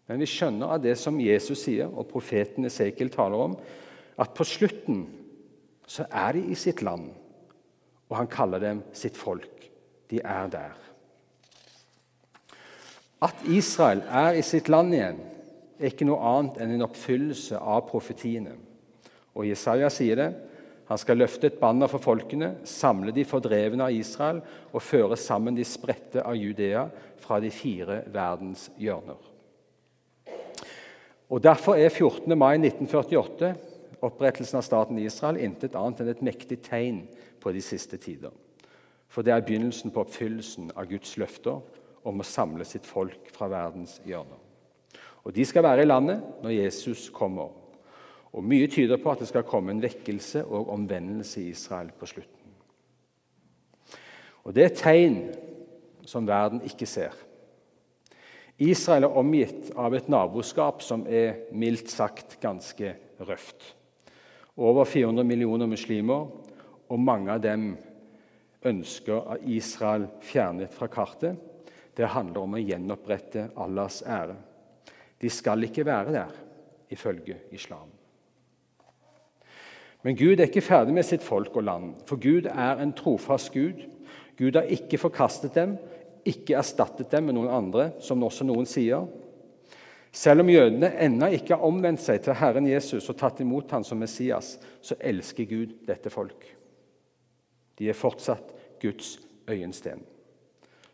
Men 0.08 0.20
vi 0.20 0.28
skjønner 0.28 0.74
av 0.74 0.82
det 0.84 0.96
som 1.00 1.20
Jesus 1.20 1.64
sier, 1.64 1.88
og 1.88 2.08
profeten 2.08 2.64
Esekiel 2.68 3.12
taler 3.12 3.40
om, 3.40 3.54
at 4.20 4.34
på 4.36 4.44
slutten 4.46 5.04
så 5.88 6.06
er 6.08 6.36
de 6.36 6.44
i 6.52 6.56
sitt 6.56 6.82
land, 6.84 7.10
og 8.08 8.16
han 8.16 8.30
kaller 8.32 8.60
dem 8.62 8.82
sitt 8.96 9.16
folk. 9.16 9.68
De 10.10 10.20
er 10.20 10.50
der. 10.52 10.80
At 13.24 13.46
Israel 13.48 14.02
er 14.10 14.36
i 14.36 14.42
sitt 14.44 14.68
land 14.68 14.92
igjen, 14.94 15.20
er 15.80 15.90
ikke 15.90 16.06
noe 16.06 16.20
annet 16.28 16.58
enn 16.60 16.74
en 16.74 16.86
oppfyllelse 16.86 17.58
av 17.58 17.86
profetiene. 17.88 18.56
Og 19.34 19.48
Jesaja 19.48 19.88
sier 19.90 20.20
det. 20.20 20.30
Han 20.90 21.00
skal 21.00 21.16
løfte 21.16 21.48
et 21.48 21.56
banner 21.60 21.88
for 21.88 22.02
folkene, 22.04 22.58
samle 22.68 23.14
de 23.16 23.24
fordrevne 23.24 23.86
av 23.86 23.96
Israel 23.96 24.42
og 24.70 24.84
føre 24.84 25.16
sammen 25.16 25.56
de 25.56 25.64
spredte 25.64 26.20
av 26.20 26.36
Judea 26.36 26.84
fra 27.24 27.40
de 27.40 27.48
fire 27.54 28.02
verdens 28.12 28.68
hjørner. 28.76 29.16
Og 31.32 31.40
Derfor 31.42 31.80
er 31.80 31.88
14. 31.88 32.36
mai 32.36 32.58
1948, 32.58 33.54
opprettelsen 34.04 34.60
av 34.60 34.66
staten 34.66 35.00
Israel, 35.00 35.40
intet 35.40 35.74
annet 35.80 36.04
enn 36.04 36.12
et 36.12 36.24
mektig 36.28 36.60
tegn 36.68 37.06
på 37.40 37.52
de 37.56 37.64
siste 37.64 37.96
tider. 37.96 38.30
For 39.14 39.22
det 39.22 39.30
er 39.30 39.44
begynnelsen 39.46 39.92
på 39.94 40.02
oppfyllelsen 40.02 40.72
av 40.74 40.88
Guds 40.90 41.12
løfter 41.22 41.60
om 42.04 42.18
å 42.18 42.26
samle 42.26 42.66
sitt 42.66 42.86
folk 42.86 43.28
fra 43.30 43.46
verdens 43.52 44.00
hjørner. 44.06 44.40
Og 45.24 45.32
De 45.32 45.44
skal 45.46 45.62
være 45.64 45.84
i 45.84 45.88
landet 45.88 46.42
når 46.42 46.56
Jesus 46.56 47.06
kommer. 47.14 47.52
Og 48.34 48.42
Mye 48.42 48.66
tyder 48.66 48.98
på 48.98 49.12
at 49.12 49.22
det 49.22 49.30
skal 49.30 49.46
komme 49.46 49.70
en 49.70 49.82
vekkelse 49.82 50.42
og 50.44 50.72
omvendelse 50.74 51.44
i 51.44 51.52
Israel 51.54 51.92
på 51.94 52.10
slutten. 52.10 52.58
Og 54.44 54.54
Det 54.54 54.64
er 54.64 54.74
tegn 54.76 55.20
som 56.04 56.26
verden 56.26 56.66
ikke 56.66 56.86
ser. 56.86 57.14
Israel 58.58 59.06
er 59.06 59.16
omgitt 59.16 59.70
av 59.78 59.94
et 59.94 60.10
naboskap 60.10 60.82
som 60.82 61.06
er 61.06 61.46
mildt 61.54 61.90
sagt 61.90 62.36
ganske 62.42 62.96
røft. 63.22 63.74
Over 64.56 64.84
400 64.84 65.24
millioner 65.26 65.66
muslimer, 65.66 66.28
og 66.88 67.00
mange 67.00 67.32
av 67.32 67.40
dem 67.42 67.76
ønsker 68.64 69.36
Israel 69.50 70.08
fjernet 70.24 70.72
fra 70.74 70.88
kartet. 70.88 71.36
Det 71.94 72.10
handler 72.10 72.46
om 72.46 72.56
å 72.56 72.62
gjenopprette 72.62 73.48
Allahs 73.60 74.02
ære. 74.02 74.36
De 75.20 75.30
skal 75.30 75.62
ikke 75.66 75.86
være 75.86 76.14
der, 76.14 76.32
ifølge 76.92 77.38
islam. 77.54 77.92
Men 80.04 80.16
Gud 80.18 80.40
er 80.40 80.50
ikke 80.50 80.64
ferdig 80.64 80.92
med 80.92 81.06
sitt 81.06 81.22
folk 81.24 81.54
og 81.56 81.64
land, 81.64 81.92
for 82.08 82.20
Gud 82.20 82.48
er 82.50 82.80
en 82.82 82.92
trofast 82.96 83.52
Gud. 83.54 83.86
Gud 84.36 84.58
har 84.58 84.68
ikke 84.68 85.00
forkastet 85.00 85.54
dem, 85.56 85.78
ikke 86.28 86.58
erstattet 86.58 87.12
dem 87.12 87.28
med 87.28 87.38
noen 87.38 87.52
andre, 87.52 87.92
som 88.04 88.22
også 88.26 88.44
noen 88.44 88.68
sier. 88.68 89.06
Selv 90.14 90.44
om 90.44 90.50
jødene 90.52 90.92
ennå 91.02 91.30
ikke 91.34 91.56
har 91.56 91.64
omvendt 91.66 92.02
seg 92.04 92.20
til 92.22 92.36
Herren 92.38 92.68
Jesus 92.68 93.08
og 93.10 93.16
tatt 93.18 93.40
imot 93.42 93.72
ham 93.74 93.86
som 93.86 93.98
Messias, 93.98 94.54
så 94.84 94.98
elsker 95.00 95.48
Gud 95.50 95.72
dette 95.88 96.12
folk. 96.12 96.44
De 97.78 97.88
er 97.90 97.98
fortsatt 97.98 98.53
Guds 98.84 99.16
øyensten 99.48 100.04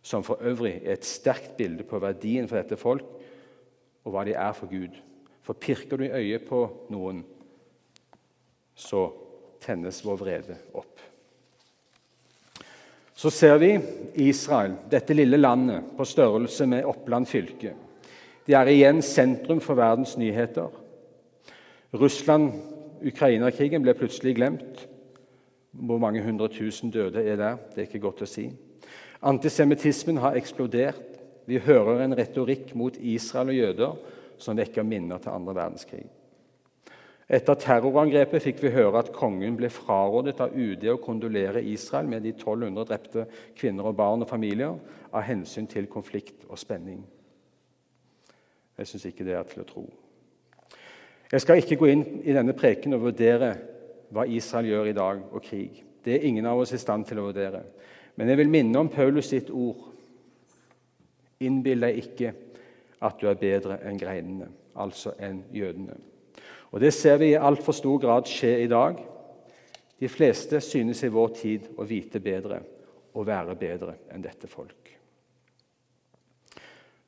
som 0.02 0.24
for 0.24 0.40
øvrig 0.40 0.80
er 0.84 0.92
et 0.92 1.04
sterkt 1.04 1.56
bilde 1.56 1.84
på 1.84 1.98
verdien 2.00 2.48
for 2.48 2.56
dette 2.56 2.76
folk 2.80 3.04
og 4.04 4.14
hva 4.14 4.24
de 4.24 4.32
er 4.32 4.52
for 4.56 4.70
Gud. 4.70 4.96
For 5.44 5.52
pirker 5.52 6.00
du 6.00 6.06
i 6.06 6.14
øyet 6.14 6.46
på 6.48 6.62
noen, 6.92 7.20
så 8.74 9.10
tennes 9.60 10.00
vår 10.04 10.16
vrede 10.16 10.56
opp. 10.74 11.00
Så 13.14 13.30
ser 13.30 13.58
vi 13.60 13.74
Israel, 14.24 14.78
dette 14.88 15.14
lille 15.14 15.36
landet 15.36 15.90
på 15.96 16.06
størrelse 16.08 16.66
med 16.66 16.86
Oppland 16.88 17.28
fylke. 17.28 17.74
De 18.46 18.56
er 18.56 18.70
igjen 18.72 19.02
sentrum 19.04 19.60
for 19.60 19.76
verdens 19.76 20.16
nyheter. 20.16 20.72
Russland-Ukraina-krigen 21.92 23.84
ble 23.84 23.94
plutselig 23.98 24.38
glemt. 24.38 24.86
Hvor 25.70 25.98
mange 26.02 26.22
hundre 26.22 26.48
tusen 26.48 26.90
døde 26.90 27.22
er 27.22 27.36
der, 27.36 27.58
det 27.70 27.78
er 27.78 27.88
ikke 27.88 28.02
godt 28.02 28.24
å 28.24 28.28
si. 28.28 28.48
Antisemittismen 29.22 30.18
har 30.22 30.38
eksplodert. 30.38 31.20
Vi 31.46 31.60
hører 31.62 32.04
en 32.04 32.16
retorikk 32.18 32.74
mot 32.78 32.96
Israel 32.96 33.52
og 33.52 33.58
jøder 33.58 34.00
som 34.40 34.58
vekker 34.58 34.86
minner 34.86 35.20
til 35.20 35.34
andre 35.34 35.54
verdenskrig. 35.54 36.06
Etter 37.30 37.54
terrorangrepet 37.62 38.42
fikk 38.42 38.62
vi 38.64 38.72
høre 38.74 39.04
at 39.04 39.12
kongen 39.14 39.54
ble 39.58 39.68
frarådet 39.70 40.40
av 40.42 40.56
UD 40.56 40.88
å 40.90 40.98
kondolere 40.98 41.62
Israel 41.62 42.08
med 42.10 42.24
de 42.26 42.32
1200 42.34 42.88
drepte 42.88 43.26
kvinner 43.58 43.86
og 43.86 43.94
barn 44.00 44.24
og 44.24 44.30
familier 44.30 44.74
av 45.14 45.22
hensyn 45.28 45.68
til 45.70 45.86
konflikt 45.90 46.42
og 46.48 46.58
spenning. 46.58 47.04
Jeg 48.80 48.90
syns 48.90 49.06
ikke 49.06 49.26
det 49.28 49.36
er 49.38 49.46
til 49.46 49.62
å 49.62 49.68
tro. 49.68 49.84
Jeg 51.30 51.44
skal 51.44 51.62
ikke 51.62 51.78
gå 51.78 51.92
inn 51.92 52.04
i 52.24 52.34
denne 52.34 52.56
preken 52.58 52.96
og 52.96 53.04
vurdere 53.04 53.52
hva 54.10 54.26
Israel 54.26 54.68
gjør 54.70 54.90
i 54.90 54.96
dag, 54.96 55.22
og 55.30 55.42
krig. 55.42 55.82
Det 56.04 56.16
er 56.16 56.26
ingen 56.26 56.46
av 56.48 56.58
oss 56.58 56.72
i 56.74 56.80
stand 56.80 57.06
til 57.08 57.20
å 57.20 57.28
vurdere. 57.28 57.62
Men 58.16 58.28
jeg 58.28 58.40
vil 58.40 58.52
minne 58.52 58.80
om 58.80 58.90
Paulus 58.92 59.30
sitt 59.30 59.50
ord. 59.50 59.86
Innbill 61.40 61.86
deg 61.86 62.00
ikke 62.02 62.32
at 63.00 63.20
du 63.20 63.28
er 63.30 63.38
bedre 63.40 63.78
enn 63.88 64.00
greinene, 64.00 64.50
altså 64.76 65.14
enn 65.18 65.44
jødene. 65.54 65.96
Og 66.70 66.80
Det 66.80 66.92
ser 66.94 67.16
vi 67.18 67.32
i 67.32 67.38
altfor 67.38 67.74
stor 67.74 67.98
grad 67.98 68.28
skje 68.28 68.52
i 68.64 68.68
dag. 68.70 69.00
De 70.00 70.08
fleste 70.08 70.60
synes 70.60 71.02
i 71.02 71.12
vår 71.12 71.32
tid 71.36 71.66
å 71.76 71.84
vite 71.84 72.20
bedre 72.20 72.60
og 73.14 73.26
være 73.26 73.56
bedre 73.58 73.96
enn 74.12 74.22
dette 74.22 74.48
folk. 74.48 74.76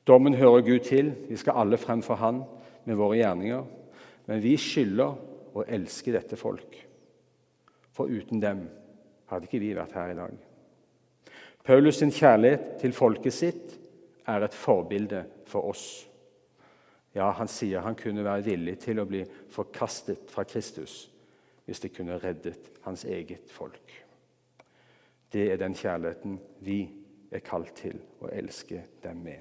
Dommen 0.07 0.35
hører 0.35 0.65
Gud 0.65 0.83
til. 0.83 1.13
Vi 1.29 1.37
skal 1.39 1.61
alle 1.61 1.77
frem 1.79 2.01
for 2.03 2.19
Han 2.19 2.43
med 2.85 2.99
våre 2.99 3.21
gjerninger. 3.21 3.63
Men 4.27 4.43
vi 4.43 4.57
skylder 4.59 5.15
å 5.55 5.63
elske 5.63 6.11
dette 6.11 6.35
folk. 6.39 6.82
For 7.93 8.09
uten 8.09 8.41
dem 8.41 8.65
hadde 9.29 9.47
ikke 9.47 9.61
vi 9.61 9.73
vært 9.77 9.93
her 9.97 10.13
i 10.13 10.17
dag. 10.17 10.39
Paulus' 11.63 12.01
sin 12.01 12.11
kjærlighet 12.11 12.73
til 12.81 12.93
folket 12.93 13.33
sitt 13.33 13.77
er 14.27 14.43
et 14.43 14.55
forbilde 14.57 15.23
for 15.47 15.69
oss. 15.69 15.85
Ja, 17.15 17.29
han 17.37 17.47
sier 17.47 17.85
han 17.85 17.95
kunne 17.95 18.25
være 18.25 18.43
villig 18.49 18.79
til 18.81 18.99
å 18.99 19.07
bli 19.07 19.21
forkastet 19.53 20.31
fra 20.33 20.43
Kristus 20.49 21.07
hvis 21.63 21.79
det 21.79 21.93
kunne 21.95 22.17
reddet 22.19 22.81
hans 22.83 23.05
eget 23.05 23.51
folk. 23.51 23.93
Det 25.31 25.51
er 25.51 25.61
den 25.61 25.75
kjærligheten 25.77 26.39
vi 26.65 26.81
er 27.31 27.41
kalt 27.45 27.71
til 27.77 28.01
å 28.21 28.27
elske 28.33 28.83
dem 29.03 29.23
med. 29.23 29.39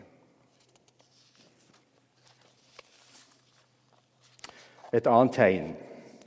Et 4.92 5.08
annet 5.08 5.34
tegn, 5.34 5.72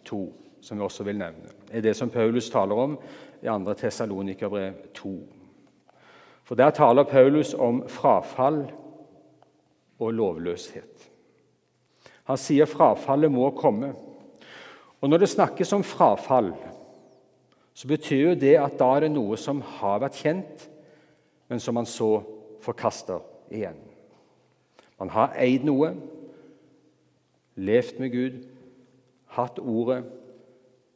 to, 0.05 0.27
som 0.65 0.78
vi 0.78 0.84
også 0.84 1.06
vil 1.06 1.17
nevne, 1.19 1.54
er 1.69 1.84
det 1.86 1.93
som 1.95 2.10
Paulus 2.10 2.49
taler 2.49 2.75
om 2.75 2.97
i 3.41 3.47
2. 3.47 3.73
Tessalonikerbrev 3.78 4.73
2. 4.97 5.13
For 6.45 6.56
der 6.56 6.69
taler 6.69 7.04
Paulus 7.04 7.54
om 7.54 7.84
frafall 7.89 8.63
og 9.99 10.13
lovløshet. 10.13 11.10
Han 12.25 12.38
sier 12.41 12.65
frafallet 12.65 13.32
må 13.32 13.51
komme. 13.58 13.93
Og 15.01 15.10
Når 15.10 15.17
det 15.17 15.30
snakkes 15.30 15.73
om 15.73 15.84
frafall, 15.84 16.54
så 17.73 17.88
betyr 17.88 18.30
jo 18.30 18.36
det 18.39 18.56
at 18.58 18.78
da 18.80 18.88
er 18.95 19.06
det 19.06 19.12
noe 19.12 19.38
som 19.38 19.62
har 19.62 19.99
vært 20.01 20.17
kjent, 20.23 20.69
men 21.49 21.60
som 21.60 21.75
man 21.78 21.86
så 21.86 22.23
forkaster 22.63 23.21
igjen. 23.51 23.78
Man 24.99 25.12
har 25.12 25.36
eid 25.38 25.65
noe, 25.67 25.91
levd 27.56 27.99
med 27.99 28.13
Gud, 28.15 28.39
hatt 29.36 29.60
ordet, 29.60 30.06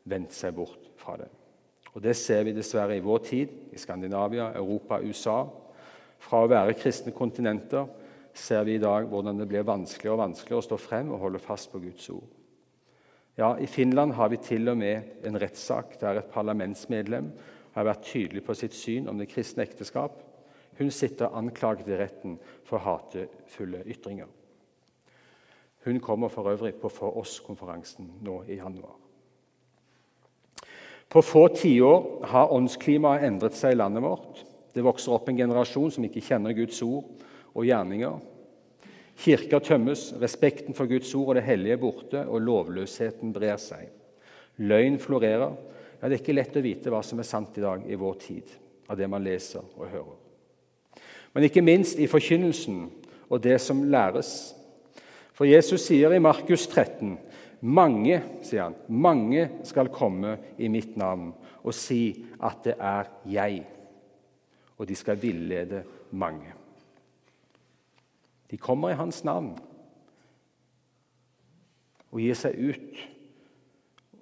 vendt 0.09 0.35
seg 0.35 0.55
bort 0.57 0.89
fra 0.99 1.17
det. 1.19 1.29
Og 1.93 2.01
Det 2.01 2.15
ser 2.15 2.43
vi 2.45 2.53
dessverre 2.53 2.97
i 2.97 3.03
vår 3.03 3.23
tid, 3.25 3.53
i 3.73 3.79
Skandinavia, 3.81 4.51
Europa, 4.55 4.99
USA. 5.01 5.41
Fra 6.19 6.43
å 6.43 6.49
være 6.51 6.77
kristne 6.77 7.13
kontinenter 7.15 7.87
ser 8.33 8.63
vi 8.67 8.77
i 8.77 8.81
dag 8.81 9.07
hvordan 9.09 9.39
det 9.39 9.47
blir 9.49 9.65
vanskeligere 9.67 10.15
og 10.15 10.23
vanskeligere 10.23 10.61
å 10.61 10.67
stå 10.67 10.77
frem 10.79 11.13
og 11.13 11.23
holde 11.23 11.41
fast 11.41 11.71
på 11.71 11.81
Guds 11.83 12.09
ord. 12.13 12.27
Ja, 13.39 13.53
I 13.57 13.67
Finland 13.71 14.13
har 14.13 14.29
vi 14.29 14.37
til 14.43 14.67
og 14.69 14.77
med 14.77 15.25
en 15.25 15.39
rettssak 15.39 15.95
der 16.01 16.19
et 16.19 16.31
parlamentsmedlem 16.33 17.31
har 17.75 17.87
vært 17.87 18.07
tydelig 18.09 18.43
på 18.43 18.55
sitt 18.57 18.75
syn 18.75 19.07
om 19.07 19.19
det 19.19 19.29
kristne 19.31 19.63
ekteskap. 19.63 20.19
Hun 20.79 20.91
sitter 20.91 21.35
anklaget 21.35 21.87
i 21.87 21.99
retten 21.99 22.37
for 22.67 22.83
hatefulle 22.83 23.85
ytringer. 23.87 24.27
Hun 25.87 25.99
kommer 26.03 26.27
for 26.27 26.51
øvrig 26.51 26.75
på 26.75 26.91
For 26.91 27.17
oss-konferansen 27.17 28.11
nå 28.21 28.43
i 28.47 28.59
januar. 28.59 28.97
På 31.09 31.21
få 31.25 31.47
tiår 31.47 32.25
har 32.29 32.51
åndsklimaet 32.53 33.25
endret 33.25 33.55
seg 33.57 33.73
i 33.73 33.79
landet 33.79 34.03
vårt. 34.05 34.43
Det 34.73 34.85
vokser 34.85 35.15
opp 35.15 35.29
en 35.31 35.39
generasjon 35.39 35.89
som 35.95 36.05
ikke 36.05 36.21
kjenner 36.21 36.53
Guds 36.53 36.77
ord 36.85 37.07
og 37.57 37.65
gjerninger. 37.65 38.19
Kirker 39.19 39.63
tømmes, 39.65 40.11
respekten 40.21 40.77
for 40.77 40.87
Guds 40.87 41.09
ord 41.17 41.33
og 41.33 41.39
det 41.39 41.47
hellige 41.47 41.75
er 41.75 41.81
borte, 41.81 42.21
og 42.29 42.45
lovløsheten 42.45 43.33
brer 43.35 43.57
seg. 43.59 43.89
Løgn 44.61 44.99
florerer. 45.01 45.57
Ja, 45.99 46.07
det 46.07 46.13
er 46.13 46.21
ikke 46.21 46.37
lett 46.37 46.55
å 46.55 46.63
vite 46.63 46.93
hva 46.93 47.01
som 47.03 47.19
er 47.19 47.27
sant 47.27 47.57
i 47.57 47.65
dag 47.65 47.83
i 47.89 47.97
vår 47.99 48.15
tid, 48.21 48.53
av 48.87 48.99
det 48.99 49.09
man 49.11 49.25
leser 49.25 49.65
og 49.75 49.89
hører. 49.89 50.15
Men 51.33 51.45
ikke 51.49 51.65
minst 51.65 51.99
i 51.99 52.07
forkynnelsen 52.09 52.85
og 53.27 53.41
det 53.43 53.57
som 53.61 53.81
læres. 53.89 54.53
For 55.33 55.49
Jesus 55.49 55.85
sier 55.89 56.13
i 56.13 56.21
Markus 56.21 56.67
13 56.67 57.17
mange, 57.61 58.21
sier 58.45 58.67
han, 58.67 58.77
mange 58.87 59.47
skal 59.67 59.91
komme 59.93 60.37
i 60.57 60.69
mitt 60.71 60.95
navn 60.99 61.31
og 61.59 61.75
si 61.75 62.13
at 62.39 62.63
det 62.65 62.75
er 62.79 63.09
jeg. 63.29 63.63
Og 64.79 64.87
de 64.87 64.95
skal 64.95 65.19
villede 65.19 65.83
mange. 66.15 66.53
De 68.49 68.57
kommer 68.57 68.93
i 68.93 68.99
hans 68.99 69.23
navn 69.27 69.53
og 72.09 72.21
gir 72.23 72.37
seg 72.37 72.55
ut 72.57 73.01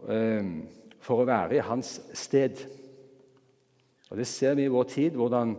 um, 0.09 0.65
for 0.99 1.23
å 1.23 1.27
være 1.29 1.55
i 1.55 1.63
hans 1.63 1.93
sted. 2.17 2.59
Og 4.11 4.19
Det 4.19 4.27
ser 4.27 4.57
vi 4.59 4.65
i 4.67 4.73
vår 4.73 4.89
tid. 4.91 5.15
hvordan 5.15 5.55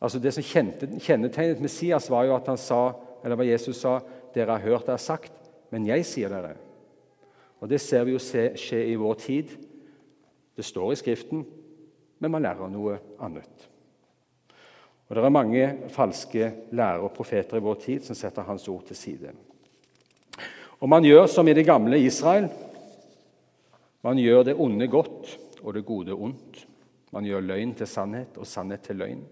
altså 0.00 0.18
Det 0.18 0.34
som 0.34 0.42
kjennetegnet 0.46 1.60
Messias, 1.60 2.10
var 2.10 2.24
jo 2.24 2.36
at 2.36 2.46
han 2.46 2.60
sa, 2.60 2.92
eller 3.24 3.36
hva 3.36 3.48
Jesus 3.48 3.80
sa 3.82 3.98
dere 4.34 4.58
har 4.58 4.62
hørt 4.62 4.86
det 4.86 4.94
er 4.94 5.02
sagt, 5.02 5.37
men 5.70 5.86
jeg 5.88 6.06
sier 6.08 6.32
dere. 6.32 6.54
Og 7.58 7.68
Det 7.68 7.80
ser 7.82 8.04
vi 8.06 8.14
jo 8.14 8.20
skje 8.22 8.84
i 8.86 8.94
vår 8.98 9.18
tid. 9.18 9.50
Det 10.56 10.64
står 10.64 10.92
i 10.92 11.00
Skriften, 11.00 11.42
men 12.18 12.30
man 12.30 12.42
lærer 12.42 12.70
noe 12.70 12.98
annet. 13.20 13.68
Og 15.08 15.16
Det 15.16 15.24
er 15.24 15.32
mange 15.32 15.66
falske 15.88 16.52
lærere 16.70 17.06
og 17.06 17.14
profeter 17.16 17.56
i 17.56 17.64
vår 17.64 17.78
tid 17.82 18.04
som 18.04 18.16
setter 18.18 18.46
Hans 18.46 18.68
ord 18.68 18.84
til 18.86 18.96
side. 18.96 19.32
Og 20.80 20.88
Man 20.88 21.02
gjør 21.02 21.26
som 21.26 21.48
i 21.48 21.54
det 21.54 21.66
gamle 21.66 21.98
Israel. 21.98 22.48
Man 24.02 24.18
gjør 24.18 24.42
det 24.42 24.54
onde 24.54 24.86
godt 24.88 25.38
og 25.62 25.74
det 25.74 25.84
gode 25.84 26.14
ondt. 26.14 26.66
Man 27.12 27.24
gjør 27.24 27.40
løgn 27.40 27.74
til 27.74 27.86
sannhet 27.86 28.36
og 28.36 28.46
sannhet 28.46 28.84
til 28.86 28.96
løgn. 28.96 29.24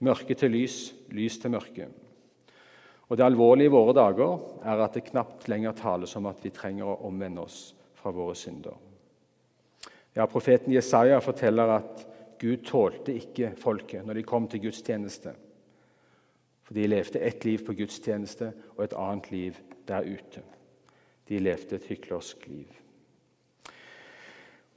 Mørke 0.00 0.34
til 0.34 0.50
lys, 0.50 0.94
lys 1.10 1.38
til 1.38 1.50
mørke. 1.50 1.88
Og 3.08 3.16
Det 3.16 3.24
alvorlige 3.24 3.68
i 3.68 3.72
våre 3.72 3.92
dager 3.96 4.38
er 4.64 4.80
at 4.80 4.96
det 4.96 5.04
knapt 5.10 5.48
lenger 5.52 5.76
tales 5.76 6.16
om 6.16 6.26
at 6.30 6.40
vi 6.44 6.52
trenger 6.54 6.88
å 6.88 7.00
omvende 7.08 7.44
oss 7.44 7.74
fra 7.98 8.12
våre 8.14 8.36
synder. 8.38 8.76
Ja, 10.14 10.26
Profeten 10.30 10.72
Jesaja 10.72 11.18
forteller 11.20 11.76
at 11.76 12.04
Gud 12.40 12.64
tålte 12.64 13.12
ikke 13.16 13.52
folket 13.60 14.06
når 14.06 14.20
de 14.20 14.24
kom 14.26 14.46
til 14.48 14.62
gudstjeneste. 14.64 15.34
For 16.64 16.76
de 16.76 16.86
levde 16.88 17.20
ett 17.20 17.44
liv 17.44 17.64
på 17.66 17.74
gudstjeneste 17.76 18.52
og 18.76 18.86
et 18.86 18.96
annet 18.96 19.28
liv 19.34 19.60
der 19.88 20.08
ute. 20.08 20.40
De 21.28 21.42
levde 21.42 21.76
et 21.76 21.90
hyklersk 21.90 22.48
liv. 22.48 22.72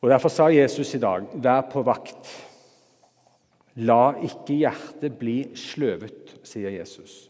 Og 0.01 0.11
Derfor 0.11 0.29
sa 0.29 0.49
Jesus 0.51 0.93
i 0.95 0.99
dag, 0.99 1.23
'Vær 1.33 1.61
på 1.71 1.83
vakt'. 1.83 2.27
La 3.75 4.13
ikke 4.19 4.53
hjertet 4.53 5.17
bli 5.19 5.55
sløvet, 5.55 6.39
sier 6.43 6.69
Jesus 6.69 7.29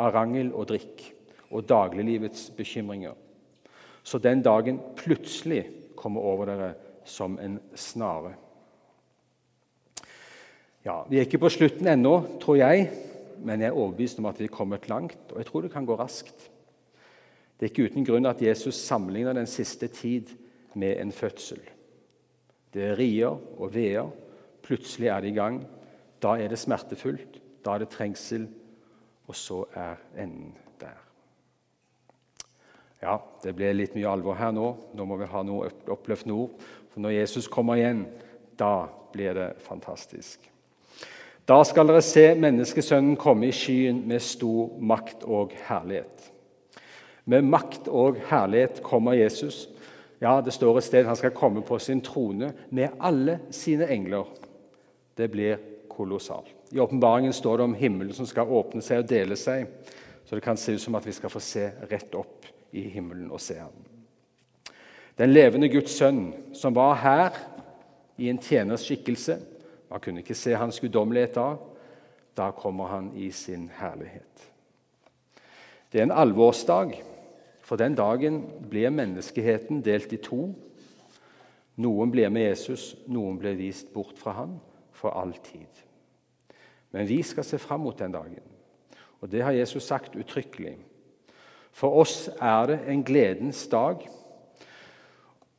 av 0.00 0.14
rangel 0.14 0.52
og 0.56 0.70
drikk 0.70 1.04
og 1.50 1.66
dagliglivets 1.68 2.48
bekymringer, 2.56 3.14
så 4.02 4.18
den 4.22 4.42
dagen 4.42 4.78
plutselig 4.96 5.64
kommer 5.98 6.24
over 6.24 6.48
dere 6.48 6.70
som 7.04 7.36
en 7.42 7.58
snare. 7.74 8.32
Ja, 10.84 11.02
Vi 11.10 11.18
er 11.18 11.26
ikke 11.26 11.42
på 11.42 11.50
slutten 11.52 11.86
ennå, 11.86 12.38
tror 12.40 12.56
jeg, 12.56 12.88
men 13.44 13.60
jeg 13.60 13.68
er 13.68 13.76
overbevist 13.76 14.18
om 14.18 14.28
at 14.30 14.38
vi 14.40 14.46
er 14.48 14.54
kommet 14.54 14.88
langt, 14.88 15.18
og 15.32 15.38
jeg 15.38 15.46
tror 15.46 15.62
det 15.62 15.72
kan 15.72 15.86
gå 15.86 15.96
raskt. 15.96 16.48
Det 17.58 17.66
er 17.66 17.72
ikke 17.72 17.90
uten 17.90 18.06
grunn 18.08 18.26
at 18.26 18.40
Jesus 18.40 18.78
sammenligner 18.80 19.36
den 19.36 19.46
siste 19.46 19.88
tid 19.92 20.32
med 20.74 20.96
en 21.00 21.12
fødsel. 21.12 21.60
Det 22.72 22.84
er 22.86 22.96
rier 22.96 23.36
og 23.58 23.74
veer. 23.74 24.08
Plutselig 24.62 25.10
er 25.10 25.20
det 25.20 25.32
i 25.32 25.36
gang. 25.36 25.60
Da 26.22 26.38
er 26.38 26.48
det 26.48 26.58
smertefullt. 26.58 27.40
Da 27.64 27.74
er 27.74 27.84
det 27.84 27.90
trengsel 27.92 28.46
og 29.30 29.36
så 29.38 29.62
er 29.78 30.00
enden 30.18 30.50
der. 30.80 30.98
Ja, 33.00 33.16
det 33.44 33.54
ble 33.56 33.70
litt 33.76 33.94
mye 33.94 34.10
alvor 34.10 34.36
her 34.36 34.50
nå. 34.52 34.72
Nå 34.96 35.06
må 35.06 35.16
vi 35.20 35.28
ha 35.30 35.42
noe 35.46 35.70
oppløftende 35.88 36.34
ord. 36.36 36.56
For 36.90 37.04
når 37.04 37.14
Jesus 37.20 37.46
kommer 37.48 37.78
igjen, 37.78 38.02
da 38.58 38.90
blir 39.14 39.38
det 39.38 39.48
fantastisk. 39.62 40.42
Da 41.48 41.62
skal 41.66 41.88
dere 41.88 42.02
se 42.04 42.26
menneskesønnen 42.38 43.16
komme 43.18 43.48
i 43.48 43.54
skyen 43.54 44.02
med 44.10 44.22
stor 44.22 44.74
makt 44.82 45.24
og 45.24 45.54
herlighet. 45.68 46.28
Med 47.30 47.46
makt 47.46 47.88
og 47.88 48.20
herlighet 48.28 48.82
kommer 48.82 49.16
Jesus. 49.18 49.68
Ja, 50.20 50.40
Det 50.40 50.52
står 50.52 50.78
et 50.78 50.84
sted 50.84 51.06
han 51.06 51.16
skal 51.16 51.30
komme 51.30 51.62
på 51.62 51.78
sin 51.78 52.02
trone 52.02 52.52
med 52.70 52.98
alle 53.00 53.40
sine 53.50 53.86
engler. 53.88 54.26
Det 55.16 55.30
blir 55.30 55.56
kolossalt. 55.88 56.59
I 56.70 56.80
åpenbaringen 56.80 57.32
står 57.32 57.58
det 57.58 57.64
om 57.64 57.74
himmelen 57.74 58.14
som 58.14 58.26
skal 58.26 58.50
åpne 58.50 58.82
seg 58.82 59.02
og 59.02 59.08
dele 59.10 59.36
seg, 59.36 59.66
så 60.24 60.38
det 60.38 60.44
kan 60.44 60.58
se 60.60 60.76
ut 60.76 60.82
som 60.82 60.94
at 60.94 61.06
vi 61.06 61.14
skal 61.14 61.32
få 61.32 61.42
se 61.42 61.64
rett 61.90 62.14
opp 62.14 62.46
i 62.70 62.84
himmelen 62.92 63.30
og 63.30 63.42
se 63.42 63.58
ham. 63.58 63.74
Den 65.18 65.32
levende 65.34 65.68
Guds 65.68 65.96
sønn, 65.98 66.30
som 66.54 66.74
var 66.76 66.94
her 67.02 67.40
i 68.20 68.30
en 68.30 68.38
tjeners 68.38 68.86
skikkelse 68.86 69.40
Man 69.90 70.00
kunne 70.00 70.22
ikke 70.22 70.38
se 70.38 70.54
hans 70.54 70.78
guddommelighet 70.80 71.34
da. 71.34 71.56
Da 72.36 72.50
kommer 72.54 72.86
han 72.86 73.10
i 73.18 73.32
sin 73.34 73.70
herlighet. 73.74 74.44
Det 75.90 75.98
er 75.98 76.06
en 76.06 76.14
alvorsdag, 76.14 76.94
for 77.60 77.76
den 77.76 77.96
dagen 77.98 78.44
blir 78.70 78.90
menneskeheten 78.94 79.82
delt 79.82 80.12
i 80.14 80.20
to. 80.22 80.52
Noen 81.82 82.14
blir 82.14 82.30
med 82.30 82.46
Jesus, 82.52 82.94
noen 83.10 83.38
blir 83.42 83.58
vist 83.58 83.90
bort 83.92 84.18
fra 84.18 84.36
ham 84.38 84.60
for 84.94 85.10
all 85.10 85.34
tid. 85.42 85.89
Men 86.90 87.06
vi 87.06 87.22
skal 87.22 87.44
se 87.46 87.58
fram 87.58 87.80
mot 87.80 87.98
den 87.98 88.12
dagen. 88.12 88.42
Og 89.20 89.30
Det 89.30 89.42
har 89.42 89.52
Jesus 89.52 89.84
sagt 89.84 90.16
uttrykkelig. 90.16 90.76
For 91.72 92.00
oss 92.00 92.28
er 92.40 92.66
det 92.66 92.78
en 92.88 93.04
gledens 93.04 93.66
dag. 93.68 94.08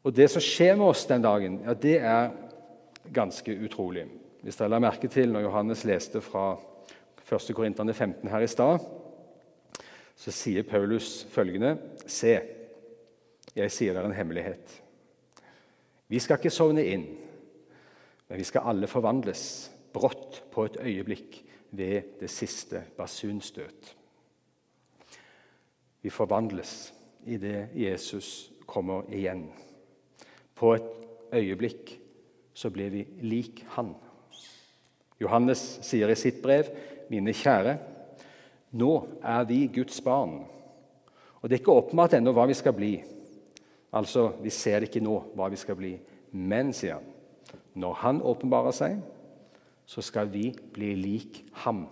Og 0.04 0.16
det 0.16 0.30
som 0.32 0.42
skjer 0.42 0.76
med 0.76 0.86
oss 0.86 1.06
den 1.06 1.22
dagen, 1.22 1.62
ja, 1.66 1.74
det 1.74 1.98
er 2.00 2.32
ganske 3.14 3.54
utrolig. 3.64 4.08
Hvis 4.42 4.58
dere 4.58 4.74
la 4.74 4.80
merke 4.82 5.08
til 5.08 5.32
når 5.32 5.46
Johannes 5.46 5.86
leste 5.86 6.22
fra 6.22 6.56
1. 7.22 7.54
Korinterne 7.56 7.94
15 7.94 8.30
her 8.30 8.42
i 8.42 8.50
stad, 8.50 8.82
så 10.18 10.32
sier 10.34 10.66
Paulus 10.68 11.24
følgende.: 11.30 11.78
Se, 12.06 12.40
jeg 13.56 13.72
sier 13.72 13.94
dere 13.94 14.10
en 14.10 14.18
hemmelighet. 14.18 14.82
Vi 16.08 16.20
skal 16.20 16.38
ikke 16.38 16.50
sovne 16.50 16.84
inn, 16.86 17.06
men 18.28 18.38
vi 18.38 18.44
skal 18.44 18.68
alle 18.68 18.88
forvandles 18.88 19.71
brått 19.94 20.44
på 20.52 20.66
et 20.66 20.78
øyeblikk 20.82 21.42
ved 21.72 22.18
det 22.20 22.30
siste 22.30 22.84
basunstøt. 22.98 23.96
Vi 26.02 26.10
forvandles 26.10 26.94
idet 27.26 27.70
Jesus 27.76 28.52
kommer 28.66 29.06
igjen. 29.14 29.52
På 30.56 30.74
et 30.76 30.88
øyeblikk 31.34 31.98
så 32.54 32.70
blir 32.70 32.90
vi 32.90 33.06
lik 33.22 33.66
Han. 33.78 33.94
Johannes 35.22 35.62
sier 35.86 36.10
i 36.10 36.16
sitt 36.16 36.42
brev, 36.42 36.66
'Mine 37.10 37.34
kjære, 37.34 37.78
nå 38.72 39.08
er 39.24 39.44
vi 39.44 39.68
Guds 39.68 40.02
barn.' 40.02 40.46
Og 41.42 41.50
Det 41.50 41.56
er 41.56 41.60
ikke 41.60 41.72
åpenbart 41.72 42.14
ennå 42.14 42.32
hva 42.34 42.46
vi 42.48 42.54
skal 42.54 42.74
bli. 42.74 43.04
Altså, 43.94 44.32
Vi 44.44 44.50
ser 44.50 44.82
ikke 44.82 45.00
nå 45.00 45.20
hva 45.36 45.50
vi 45.50 45.56
skal 45.56 45.76
bli. 45.76 46.00
Men, 46.32 46.74
sier 46.74 46.94
han, 46.94 47.04
når 47.76 47.94
Han 47.94 48.22
åpenbarer 48.22 48.72
seg, 48.72 49.02
så 49.92 50.02
skal 50.02 50.30
vi 50.32 50.54
bli 50.74 50.94
lik 50.96 51.42
ham, 51.66 51.84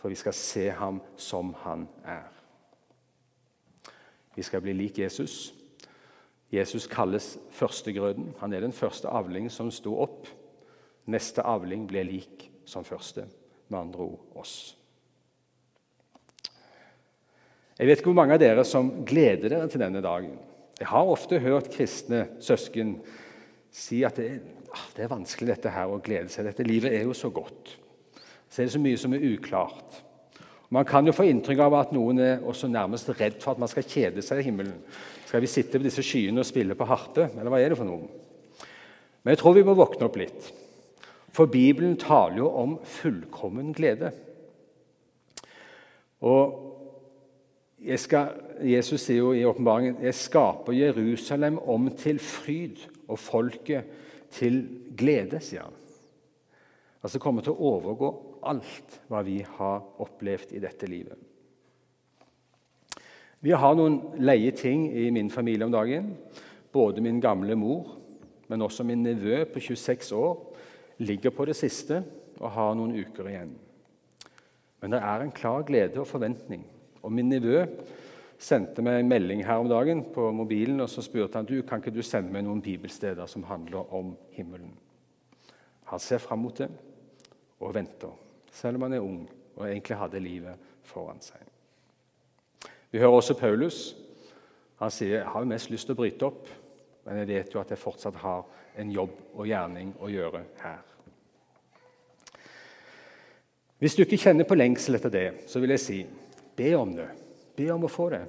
for 0.00 0.08
vi 0.08 0.16
skal 0.16 0.32
se 0.32 0.70
ham 0.72 1.02
som 1.20 1.50
han 1.66 1.84
er. 2.08 2.30
Vi 4.36 4.44
skal 4.44 4.62
bli 4.64 4.72
lik 4.72 5.02
Jesus. 5.02 5.52
Jesus 6.52 6.86
kalles 6.88 7.34
førstegrøden. 7.52 8.32
Han 8.40 8.52
er 8.56 8.64
den 8.64 8.72
første 8.72 9.12
avlingen 9.12 9.52
som 9.52 9.68
sto 9.70 9.98
opp. 10.00 10.24
Neste 11.12 11.44
avling 11.44 11.84
blir 11.88 12.08
lik 12.08 12.48
som 12.64 12.84
første, 12.88 13.26
med 13.68 13.80
andre 13.80 14.08
ord 14.08 14.40
oss. 14.40 14.56
Jeg 17.76 17.86
vet 17.86 18.00
ikke 18.00 18.14
hvor 18.14 18.22
mange 18.22 18.38
av 18.38 18.40
dere 18.40 18.64
som 18.64 18.94
gleder 19.04 19.50
dere 19.52 19.68
til 19.68 19.84
denne 19.84 20.00
dagen. 20.00 20.38
Jeg 20.80 20.88
har 20.88 21.12
ofte 21.12 21.40
hørt 21.44 21.68
kristne 21.74 22.30
søsken 22.40 22.96
si 23.76 24.00
at 24.08 24.16
det 24.16 24.30
er 24.30 24.55
det 24.96 25.04
er 25.04 25.12
vanskelig 25.12 25.54
dette 25.54 25.72
her 25.72 25.90
å 25.90 26.00
glede 26.04 26.30
seg. 26.32 26.48
Dette 26.48 26.66
livet 26.66 26.94
er 26.96 27.06
jo 27.06 27.14
så 27.16 27.30
godt. 27.34 27.76
Så 28.50 28.62
er 28.62 28.68
det 28.68 28.74
så 28.76 28.82
mye 28.82 29.00
som 29.00 29.14
er 29.16 29.24
uklart. 29.26 30.02
Man 30.74 30.86
kan 30.86 31.06
jo 31.06 31.14
få 31.14 31.28
inntrykk 31.30 31.62
av 31.62 31.76
at 31.78 31.92
noen 31.94 32.20
er 32.22 32.44
også 32.46 32.68
nærmest 32.70 33.10
redd 33.14 33.38
for 33.42 33.54
at 33.54 33.62
man 33.62 33.70
skal 33.70 33.86
kjede 33.86 34.24
seg 34.24 34.42
i 34.42 34.46
himmelen. 34.48 34.78
Skal 35.26 35.42
vi 35.42 35.50
sitte 35.50 35.78
på 35.78 35.86
disse 35.86 36.02
skyene 36.06 36.42
og 36.42 36.48
spille 36.48 36.74
på 36.78 36.88
harpe, 36.88 37.28
eller 37.32 37.52
hva 37.52 37.60
er 37.62 37.72
det 37.72 37.78
for 37.78 37.88
noe? 37.88 38.06
Men 39.22 39.34
jeg 39.34 39.42
tror 39.42 39.56
vi 39.56 39.66
må 39.66 39.74
våkne 39.78 40.06
opp 40.06 40.18
litt. 40.18 40.50
For 41.34 41.50
Bibelen 41.50 41.98
taler 42.00 42.40
jo 42.40 42.50
om 42.62 42.78
fullkommen 42.86 43.74
glede. 43.76 44.12
Og 46.24 46.62
skal, 48.00 48.38
Jesus 48.64 49.04
sier 49.04 49.20
jo 49.20 49.34
i 49.36 49.44
åpenbaringen 49.46 50.00
jeg 50.02 50.16
skaper 50.16 50.74
Jerusalem 50.74 51.58
om 51.60 51.90
til 51.98 52.18
fryd 52.22 52.80
og 53.06 53.20
folket 53.20 53.90
til 54.32 54.62
glede, 54.96 55.40
sier 55.44 55.66
han. 55.66 55.76
Altså 57.02 57.20
kommer 57.22 57.44
til 57.44 57.54
å 57.54 57.70
overgå 57.76 58.10
alt 58.50 59.00
hva 59.10 59.22
vi 59.26 59.38
har 59.58 59.82
opplevd 60.02 60.54
i 60.56 60.62
dette 60.62 60.88
livet. 60.90 61.18
Vi 63.44 63.52
har 63.54 63.76
noen 63.78 64.00
leie 64.18 64.50
ting 64.56 64.88
i 64.90 65.10
min 65.14 65.28
familie 65.30 65.66
om 65.66 65.74
dagen. 65.74 66.14
Både 66.72 67.04
min 67.04 67.20
gamle 67.22 67.54
mor, 67.58 67.92
men 68.50 68.64
også 68.64 68.84
min 68.86 69.04
nevø 69.04 69.44
på 69.52 69.62
26 69.62 70.10
år 70.16 70.34
ligger 71.06 71.34
på 71.34 71.46
det 71.46 71.54
siste 71.58 72.00
og 72.40 72.50
har 72.56 72.74
noen 72.76 72.96
uker 72.96 73.28
igjen. 73.30 73.52
Men 74.82 74.96
det 74.96 75.00
er 75.02 75.22
en 75.22 75.34
klar 75.34 75.64
glede 75.68 76.00
og 76.02 76.08
forventning. 76.08 76.64
Og 77.02 77.12
min 77.12 77.30
nevø 77.30 77.62
sendte 78.38 78.84
meg 78.84 79.00
en 79.00 79.08
melding 79.08 79.42
her 79.46 79.62
om 79.62 79.68
dagen 79.70 80.02
på 80.12 80.28
mobilen 80.36 80.80
og 80.84 80.90
så 80.92 81.04
spurte 81.04 81.38
han 81.38 81.48
du, 81.48 81.60
kan 81.64 81.80
ikke 81.80 81.94
du 81.94 82.02
sende 82.04 82.32
meg 82.32 82.44
noen 82.44 82.62
bibelsteder 82.64 83.28
som 83.30 83.46
handler 83.48 83.92
om 83.94 84.14
himmelen. 84.36 84.74
Han 85.90 86.02
ser 86.02 86.18
fram 86.18 86.42
mot 86.44 86.56
det 86.58 86.68
og 87.62 87.74
venter, 87.74 88.12
selv 88.52 88.76
om 88.76 88.86
han 88.86 88.96
er 88.96 89.04
ung 89.04 89.22
og 89.56 89.68
egentlig 89.68 89.96
hadde 89.96 90.20
livet 90.20 90.72
foran 90.84 91.22
seg. 91.24 91.40
Vi 92.90 93.00
hører 93.00 93.16
også 93.18 93.36
Paulus. 93.38 93.94
Han 94.80 94.92
sier 94.92 95.20
jeg 95.20 95.32
har 95.32 95.48
mest 95.48 95.70
lyst 95.72 95.88
til 95.88 95.96
å 95.96 96.00
bryte 96.02 96.28
opp, 96.28 96.50
men 97.06 97.22
jeg 97.22 97.30
vet 97.30 97.54
jo 97.54 97.62
at 97.62 97.72
jeg 97.72 97.80
fortsatt 97.80 98.18
har 98.20 98.44
en 98.76 98.92
jobb 98.92 99.14
og 99.32 99.48
gjerning 99.48 99.94
å 100.02 100.10
gjøre 100.12 100.42
her. 100.60 100.84
Hvis 103.80 103.96
du 103.96 104.02
ikke 104.04 104.20
kjenner 104.20 104.48
på 104.48 104.56
lengsel 104.56 104.96
etter 104.96 105.12
det, 105.12 105.26
så 105.48 105.60
vil 105.60 105.74
jeg 105.74 105.82
si 105.82 105.98
be 106.56 106.72
om 106.76 106.94
det. 106.96 107.08
Be 107.56 107.70
om 107.72 107.86
å 107.86 107.92
få 107.92 108.10
det. 108.12 108.22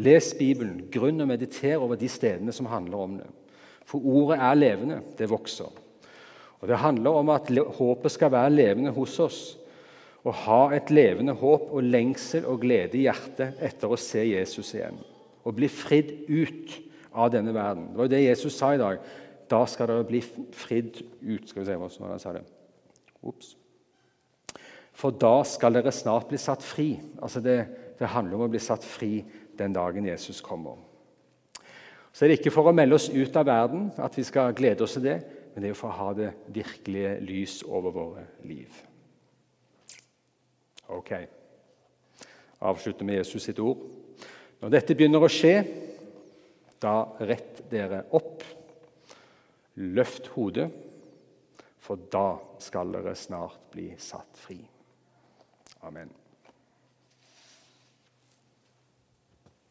Les 0.00 0.32
Bibelen, 0.38 0.86
grunn 0.92 1.20
og 1.20 1.28
mediter 1.28 1.80
over 1.82 1.98
de 1.98 2.08
stedene 2.08 2.54
som 2.54 2.68
handler 2.70 3.04
om 3.04 3.16
det. 3.18 3.30
For 3.88 4.02
ordet 4.06 4.38
er 4.38 4.58
levende, 4.58 5.00
det 5.18 5.30
vokser. 5.30 5.70
Og 6.60 6.68
Det 6.68 6.76
handler 6.76 7.10
om 7.10 7.32
at 7.32 7.48
håpet 7.48 8.12
skal 8.12 8.32
være 8.32 8.52
levende 8.52 8.92
hos 8.94 9.18
oss. 9.18 9.40
Å 10.20 10.32
ha 10.44 10.60
et 10.76 10.90
levende 10.92 11.32
håp 11.32 11.70
og 11.72 11.86
lengsel 11.86 12.44
og 12.44 12.60
glede 12.60 12.98
i 12.98 13.06
hjertet 13.06 13.56
etter 13.64 13.88
å 13.88 13.98
se 13.98 14.20
Jesus 14.20 14.74
igjen. 14.76 14.98
Og 15.48 15.56
bli 15.56 15.70
fridd 15.72 16.12
ut 16.28 16.76
av 17.16 17.32
denne 17.32 17.54
verden. 17.56 17.88
Det 17.88 17.96
var 17.96 18.08
jo 18.08 18.12
det 18.12 18.26
Jesus 18.26 18.58
sa 18.58 18.74
i 18.74 18.80
dag. 18.80 19.00
Da 19.50 19.64
skal 19.66 19.88
dere 19.88 20.06
bli 20.06 20.20
fridd 20.20 21.00
ut. 21.00 21.48
Skal 21.48 21.62
vi 21.62 21.70
se 21.70 21.78
hvordan 21.80 22.12
han 22.12 22.22
sa 22.22 22.34
det. 22.36 22.44
Ops. 23.24 23.54
For 25.00 25.16
da 25.16 25.40
skal 25.48 25.74
dere 25.78 25.92
snart 25.94 26.28
bli 26.28 26.38
satt 26.38 26.62
fri. 26.62 26.92
Altså 27.22 27.40
det, 27.40 27.58
det 28.00 28.08
handler 28.14 28.38
om 28.38 28.46
å 28.46 28.52
bli 28.52 28.60
satt 28.62 28.84
fri 28.86 29.20
den 29.58 29.74
dagen 29.76 30.08
Jesus 30.08 30.40
kommer. 30.40 30.78
Så 32.12 32.24
er 32.24 32.32
det 32.32 32.40
ikke 32.40 32.52
for 32.54 32.70
å 32.70 32.74
melde 32.74 32.96
oss 32.96 33.10
ut 33.12 33.36
av 33.38 33.46
verden 33.46 33.90
at 34.00 34.16
vi 34.18 34.24
skal 34.26 34.54
glede 34.56 34.84
oss 34.86 34.96
til 34.96 35.04
det, 35.04 35.18
men 35.52 35.62
det 35.62 35.70
er 35.70 35.78
for 35.78 35.92
å 35.92 35.98
ha 35.98 36.14
det 36.16 36.30
virkelige 36.54 37.18
lys 37.22 37.60
over 37.68 37.94
våre 37.94 38.24
liv. 38.48 38.72
Ok. 40.90 41.12
Avslutter 42.66 43.06
med 43.06 43.20
Jesus 43.20 43.46
sitt 43.46 43.60
ord. 43.62 43.84
Når 44.60 44.74
dette 44.74 44.96
begynner 44.96 45.22
å 45.22 45.30
skje, 45.30 45.54
da 46.80 47.12
rett 47.20 47.62
dere 47.70 48.02
opp. 48.16 48.42
Løft 49.80 50.32
hodet, 50.34 50.66
for 51.80 52.00
da 52.12 52.34
skal 52.60 52.90
dere 52.92 53.14
snart 53.16 53.70
bli 53.72 53.92
satt 54.00 54.40
fri. 54.40 54.58
Amen. 55.86 56.19